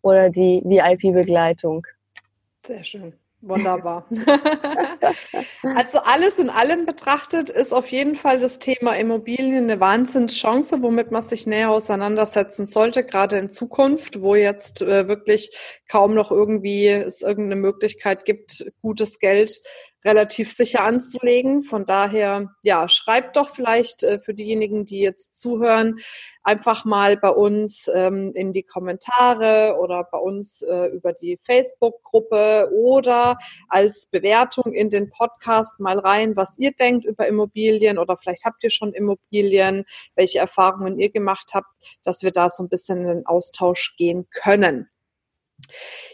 oder 0.00 0.30
die 0.30 0.62
VIP-Begleitung. 0.64 1.86
Sehr 2.64 2.84
schön. 2.84 3.12
Wunderbar. 3.40 4.04
also 5.62 5.98
alles 5.98 6.40
in 6.40 6.50
allem 6.50 6.86
betrachtet 6.86 7.50
ist 7.50 7.72
auf 7.72 7.88
jeden 7.92 8.16
Fall 8.16 8.40
das 8.40 8.58
Thema 8.58 8.94
Immobilien 8.94 9.64
eine 9.64 9.78
Wahnsinnschance, 9.78 10.82
womit 10.82 11.12
man 11.12 11.22
sich 11.22 11.46
näher 11.46 11.70
auseinandersetzen 11.70 12.66
sollte, 12.66 13.04
gerade 13.04 13.38
in 13.38 13.48
Zukunft, 13.48 14.22
wo 14.22 14.34
jetzt 14.34 14.82
äh, 14.82 15.06
wirklich 15.06 15.56
kaum 15.88 16.14
noch 16.14 16.32
irgendwie 16.32 16.88
es 16.88 17.22
irgendeine 17.22 17.60
Möglichkeit 17.60 18.24
gibt, 18.24 18.72
gutes 18.82 19.20
Geld 19.20 19.60
relativ 20.04 20.52
sicher 20.52 20.84
anzulegen. 20.84 21.62
Von 21.62 21.84
daher, 21.84 22.50
ja, 22.62 22.88
schreibt 22.88 23.36
doch 23.36 23.50
vielleicht 23.50 24.02
äh, 24.02 24.20
für 24.20 24.34
diejenigen, 24.34 24.84
die 24.84 25.00
jetzt 25.00 25.38
zuhören, 25.38 25.98
einfach 26.42 26.84
mal 26.84 27.16
bei 27.16 27.30
uns 27.30 27.90
ähm, 27.92 28.32
in 28.34 28.52
die 28.52 28.62
Kommentare 28.62 29.76
oder 29.78 30.04
bei 30.10 30.18
uns 30.18 30.62
äh, 30.62 30.86
über 30.86 31.12
die 31.12 31.38
Facebook-Gruppe 31.42 32.70
oder 32.72 33.38
als 33.68 34.06
Bewertung 34.06 34.72
in 34.72 34.88
den 34.88 35.10
Podcast 35.10 35.78
mal 35.80 35.98
rein, 35.98 36.36
was 36.36 36.58
ihr 36.58 36.72
denkt 36.72 37.04
über 37.04 37.26
Immobilien 37.26 37.98
oder 37.98 38.16
vielleicht 38.16 38.44
habt 38.44 38.64
ihr 38.64 38.70
schon 38.70 38.94
Immobilien, 38.94 39.84
welche 40.14 40.38
Erfahrungen 40.38 40.98
ihr 40.98 41.10
gemacht 41.10 41.50
habt, 41.54 41.68
dass 42.02 42.22
wir 42.22 42.30
da 42.30 42.48
so 42.48 42.62
ein 42.62 42.68
bisschen 42.68 42.98
in 42.98 43.08
den 43.08 43.26
Austausch 43.26 43.96
gehen 43.96 44.26
können. 44.30 44.88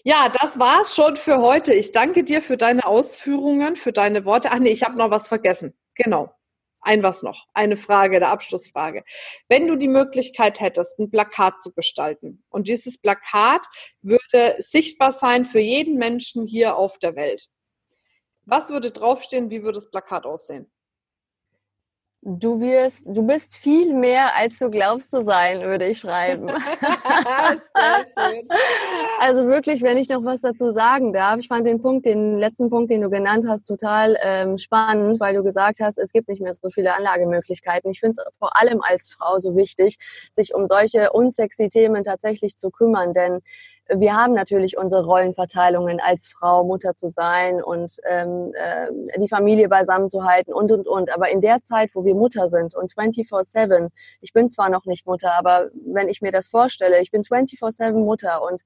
Ja, 0.05 0.29
das 0.29 0.59
war's 0.59 0.95
schon 0.95 1.17
für 1.17 1.39
heute. 1.39 1.75
Ich 1.75 1.93
danke 1.93 2.25
dir 2.25 2.43
für 2.43 2.57
deine 2.57 2.87
Ausführungen, 2.87 3.77
für 3.77 3.93
deine 3.93 4.25
Worte. 4.25 4.51
Ach 4.53 4.59
nee, 4.59 4.71
ich 4.71 4.83
habe 4.83 4.99
noch 4.99 5.11
was 5.11 5.29
vergessen. 5.29 5.75
Genau. 5.95 6.35
Ein 6.81 7.03
was 7.03 7.23
noch. 7.23 7.47
Eine 7.55 7.79
Frage, 7.79 8.21
der 8.21 8.29
Abschlussfrage. 8.29 9.05
Wenn 9.49 9.67
du 9.67 9.77
die 9.77 9.89
Möglichkeit 9.89 10.61
hättest, 10.61 10.99
ein 10.99 11.11
Plakat 11.11 11.61
zu 11.63 11.73
gestalten 11.73 12.45
und 12.51 12.69
dieses 12.69 12.99
Plakat 12.99 13.67
würde 14.03 14.57
sichtbar 14.59 15.13
sein 15.13 15.47
für 15.47 15.61
jeden 15.61 15.97
Menschen 15.97 16.47
hier 16.47 16.77
auf 16.77 16.99
der 16.99 17.17
Welt. 17.17 17.49
Was 18.45 18.69
würde 18.69 18.91
draufstehen? 18.91 19.49
Wie 19.49 19.63
würde 19.63 19.77
das 19.77 19.91
Plakat 19.91 20.27
aussehen? 20.27 20.71
Du 22.27 22.59
wirst, 22.59 23.05
du 23.07 23.27
bist 23.27 23.55
viel 23.55 23.93
mehr, 23.93 24.35
als 24.35 24.59
du 24.59 24.71
glaubst 24.71 25.11
zu 25.11 25.23
sein, 25.23 25.61
würde 25.61 25.89
ich 25.89 26.01
schreiben. 26.01 26.49
Sehr 26.49 28.07
schön. 28.17 28.49
Also 29.21 29.47
wirklich, 29.47 29.83
wenn 29.83 29.99
ich 29.99 30.09
noch 30.09 30.25
was 30.25 30.41
dazu 30.41 30.71
sagen 30.71 31.13
darf, 31.13 31.39
ich 31.39 31.49
fand 31.49 31.67
den 31.67 31.83
Punkt, 31.83 32.07
den 32.07 32.39
letzten 32.39 32.71
Punkt, 32.71 32.91
den 32.91 33.03
du 33.03 33.11
genannt 33.11 33.45
hast, 33.47 33.67
total 33.67 34.17
ähm, 34.23 34.57
spannend, 34.57 35.21
weil 35.21 35.35
du 35.35 35.43
gesagt 35.43 35.81
hast, 35.81 35.99
es 35.99 36.13
gibt 36.13 36.29
nicht 36.31 36.41
mehr 36.41 36.55
so 36.55 36.71
viele 36.71 36.97
Anlagemöglichkeiten. 36.97 37.91
Ich 37.91 38.01
finde 38.01 38.13
es 38.13 38.39
vor 38.39 38.57
allem 38.59 38.81
als 38.81 39.11
Frau 39.11 39.39
so 39.39 39.55
wichtig, 39.55 39.99
sich 40.33 40.55
um 40.55 40.67
solche 40.67 41.13
unsexy 41.13 41.69
Themen 41.69 42.05
tatsächlich 42.05 42.57
zu 42.57 42.71
kümmern, 42.71 43.13
denn 43.13 43.41
wir 43.89 44.17
haben 44.17 44.35
natürlich 44.35 44.79
unsere 44.79 45.05
Rollenverteilungen 45.05 46.01
als 46.01 46.29
Frau, 46.29 46.65
Mutter 46.65 46.97
zu 46.97 47.11
sein 47.11 47.63
und 47.63 47.97
ähm, 48.09 48.53
äh, 48.55 49.19
die 49.19 49.29
Familie 49.29 49.69
beisammen 49.69 50.09
zu 50.09 50.25
halten 50.25 50.53
und, 50.53 50.73
und, 50.73 50.89
und. 50.89 51.13
Aber 51.13 51.29
in 51.31 51.41
der 51.41 51.63
Zeit, 51.63 51.91
wo 51.95 52.05
wir 52.05 52.15
Mutter 52.15 52.49
sind 52.49 52.75
und 52.75 52.93
24-7, 52.93 53.91
ich 54.21 54.33
bin 54.33 54.49
zwar 54.49 54.71
noch 54.71 54.87
nicht 54.87 55.07
Mutter, 55.07 55.33
aber 55.35 55.69
wenn 55.87 56.09
ich 56.09 56.23
mir 56.23 56.33
das 56.33 56.49
vorstelle, 56.49 57.01
ich 57.03 57.11
bin 57.11 57.23
24-7 57.23 57.93
Mutter 57.93 58.43
und 58.43 58.63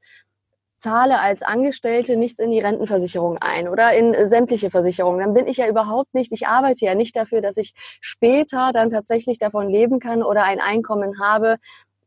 zahle 0.78 1.20
als 1.20 1.42
Angestellte 1.42 2.16
nichts 2.16 2.38
in 2.38 2.50
die 2.50 2.60
Rentenversicherung 2.60 3.38
ein 3.38 3.68
oder 3.68 3.92
in 3.94 4.28
sämtliche 4.28 4.70
Versicherungen, 4.70 5.20
dann 5.20 5.34
bin 5.34 5.48
ich 5.48 5.56
ja 5.56 5.66
überhaupt 5.66 6.14
nicht, 6.14 6.32
ich 6.32 6.46
arbeite 6.46 6.84
ja 6.84 6.94
nicht 6.94 7.16
dafür, 7.16 7.40
dass 7.40 7.56
ich 7.56 7.74
später 8.00 8.70
dann 8.72 8.90
tatsächlich 8.90 9.38
davon 9.38 9.68
leben 9.68 9.98
kann 9.98 10.22
oder 10.22 10.44
ein 10.44 10.60
Einkommen 10.60 11.20
habe, 11.20 11.56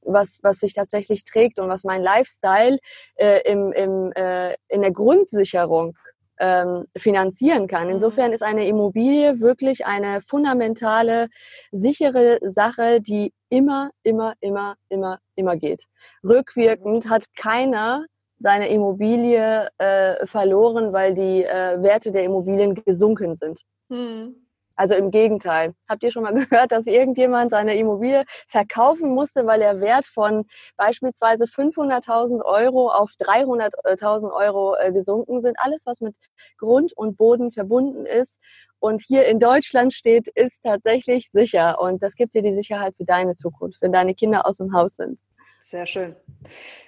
was, 0.04 0.40
was 0.42 0.60
sich 0.60 0.74
tatsächlich 0.74 1.24
trägt 1.24 1.60
und 1.60 1.70
was 1.70 1.84
mein 1.84 2.02
Lifestyle 2.02 2.80
äh, 3.16 3.42
im, 3.50 3.72
im, 3.74 4.12
äh, 4.14 4.56
in 4.68 4.82
der 4.82 4.92
Grundsicherung 4.92 5.96
ähm, 6.40 6.86
finanzieren 6.98 7.68
kann. 7.68 7.86
Mhm. 7.88 7.94
Insofern 7.94 8.34
ist 8.34 8.42
eine 8.42 8.68
Immobilie 8.68 9.40
wirklich 9.40 9.86
eine 9.86 10.22
fundamentale, 10.22 11.28
sichere 11.72 12.40
Sache, 12.42 13.00
die 13.00 13.32
immer, 13.50 13.92
immer, 14.04 14.34
immer, 14.42 14.76
immer, 14.90 15.20
immer 15.36 15.56
geht. 15.56 15.86
Rückwirkend 16.24 17.10
hat 17.10 17.26
keiner 17.36 18.06
seine 18.40 18.70
Immobilie 18.70 19.70
äh, 19.78 20.26
verloren, 20.26 20.94
weil 20.94 21.14
die 21.14 21.44
äh, 21.44 21.82
Werte 21.82 22.12
der 22.12 22.24
Immobilien 22.24 22.74
gesunken 22.74 23.36
sind. 23.36 23.62
Mhm. 23.90 24.36
Also 24.82 24.96
im 24.96 25.12
Gegenteil. 25.12 25.76
Habt 25.88 26.02
ihr 26.02 26.10
schon 26.10 26.24
mal 26.24 26.34
gehört, 26.50 26.72
dass 26.72 26.88
irgendjemand 26.88 27.52
seine 27.52 27.78
Immobilie 27.78 28.24
verkaufen 28.48 29.13
musste, 29.13 29.46
weil 29.46 29.60
der 29.60 29.80
Wert 29.80 30.08
von 30.08 30.46
beispielsweise 30.76 31.46
500.000 31.46 32.44
Euro 32.44 32.89
auf 32.89 33.12
300.000 33.12 34.34
Euro 34.34 34.76
äh, 34.76 34.91
gesunken 34.91 35.39
sind? 35.39 35.56
Alles, 35.60 35.84
was 35.86 36.02
mit 36.02 36.15
Grund 36.58 36.94
und 36.98 37.15
Boden 37.15 37.52
verbunden 37.52 38.08
ist 38.08 38.39
und 38.80 39.04
hier 39.06 39.26
in 39.26 39.39
Deutschland 39.39 39.94
steht, 39.94 40.28
ist 40.30 40.63
tatsächlich 40.63 41.30
sicher. 41.30 41.80
Und 41.80 42.02
das 42.02 42.15
gibt 42.15 42.34
dir 42.34 42.41
die 42.41 42.56
Sicherheit 42.56 42.96
für 42.98 43.06
deine 43.06 43.36
Zukunft, 43.36 43.84
wenn 43.84 43.91
deine 43.91 44.15
Kinder 44.15 44.48
aus 44.48 44.58
dem 44.58 44.74
Haus 44.74 44.96
sind. 44.96 45.22
Sehr 45.62 45.86
schön. 45.86 46.15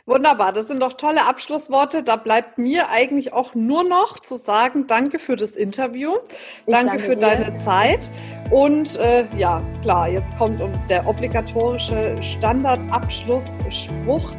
Wunderbar, 0.06 0.52
das 0.52 0.68
sind 0.68 0.82
doch 0.82 0.94
tolle 0.94 1.28
Abschlussworte. 1.28 2.04
Da 2.04 2.16
bleibt 2.16 2.58
mir 2.58 2.90
eigentlich 2.90 3.32
auch 3.32 3.54
nur 3.56 3.84
noch 3.84 4.20
zu 4.20 4.38
sagen, 4.38 4.88
danke 4.88 5.20
für 5.20 5.36
das 5.36 5.56
Interview, 5.56 6.14
danke, 6.66 6.88
danke, 6.88 7.04
für 7.04 7.16
dir. 7.16 7.22
deine 7.22 7.56
Zeit. 7.58 8.10
Und 8.50 8.96
äh, 8.98 9.26
ja, 9.38 9.62
klar, 9.84 10.10
jetzt 10.10 10.36
kommt 10.38 10.60
der 10.90 11.08
obligatorische 11.08 12.18
Standardabschlussspruch. 12.22 14.34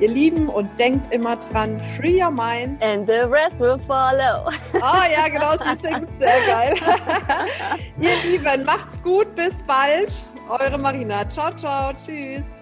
Ihr 0.00 0.08
Lieben 0.08 0.48
und 0.48 0.68
denkt 0.78 1.12
immer 1.14 1.36
dran, 1.36 1.80
free 1.96 2.22
your 2.22 2.30
mind. 2.30 2.80
And 2.82 3.08
the 3.08 3.22
rest 3.30 3.58
will 3.58 3.78
follow. 3.86 4.50
Ah 4.80 5.06
ja, 5.10 5.28
genau, 5.28 5.52
sie 5.52 5.74
singt 5.80 6.10
sehr 6.12 6.40
geil. 6.46 6.74
Ihr 8.00 8.30
Lieben, 8.30 8.64
macht's 8.64 9.02
gut, 9.02 9.34
bis 9.34 9.62
bald. 9.62 10.12
Eure 10.48 10.78
Marina. 10.78 11.28
Ciao, 11.30 11.50
ciao, 11.56 11.92
tschüss. 11.92 12.54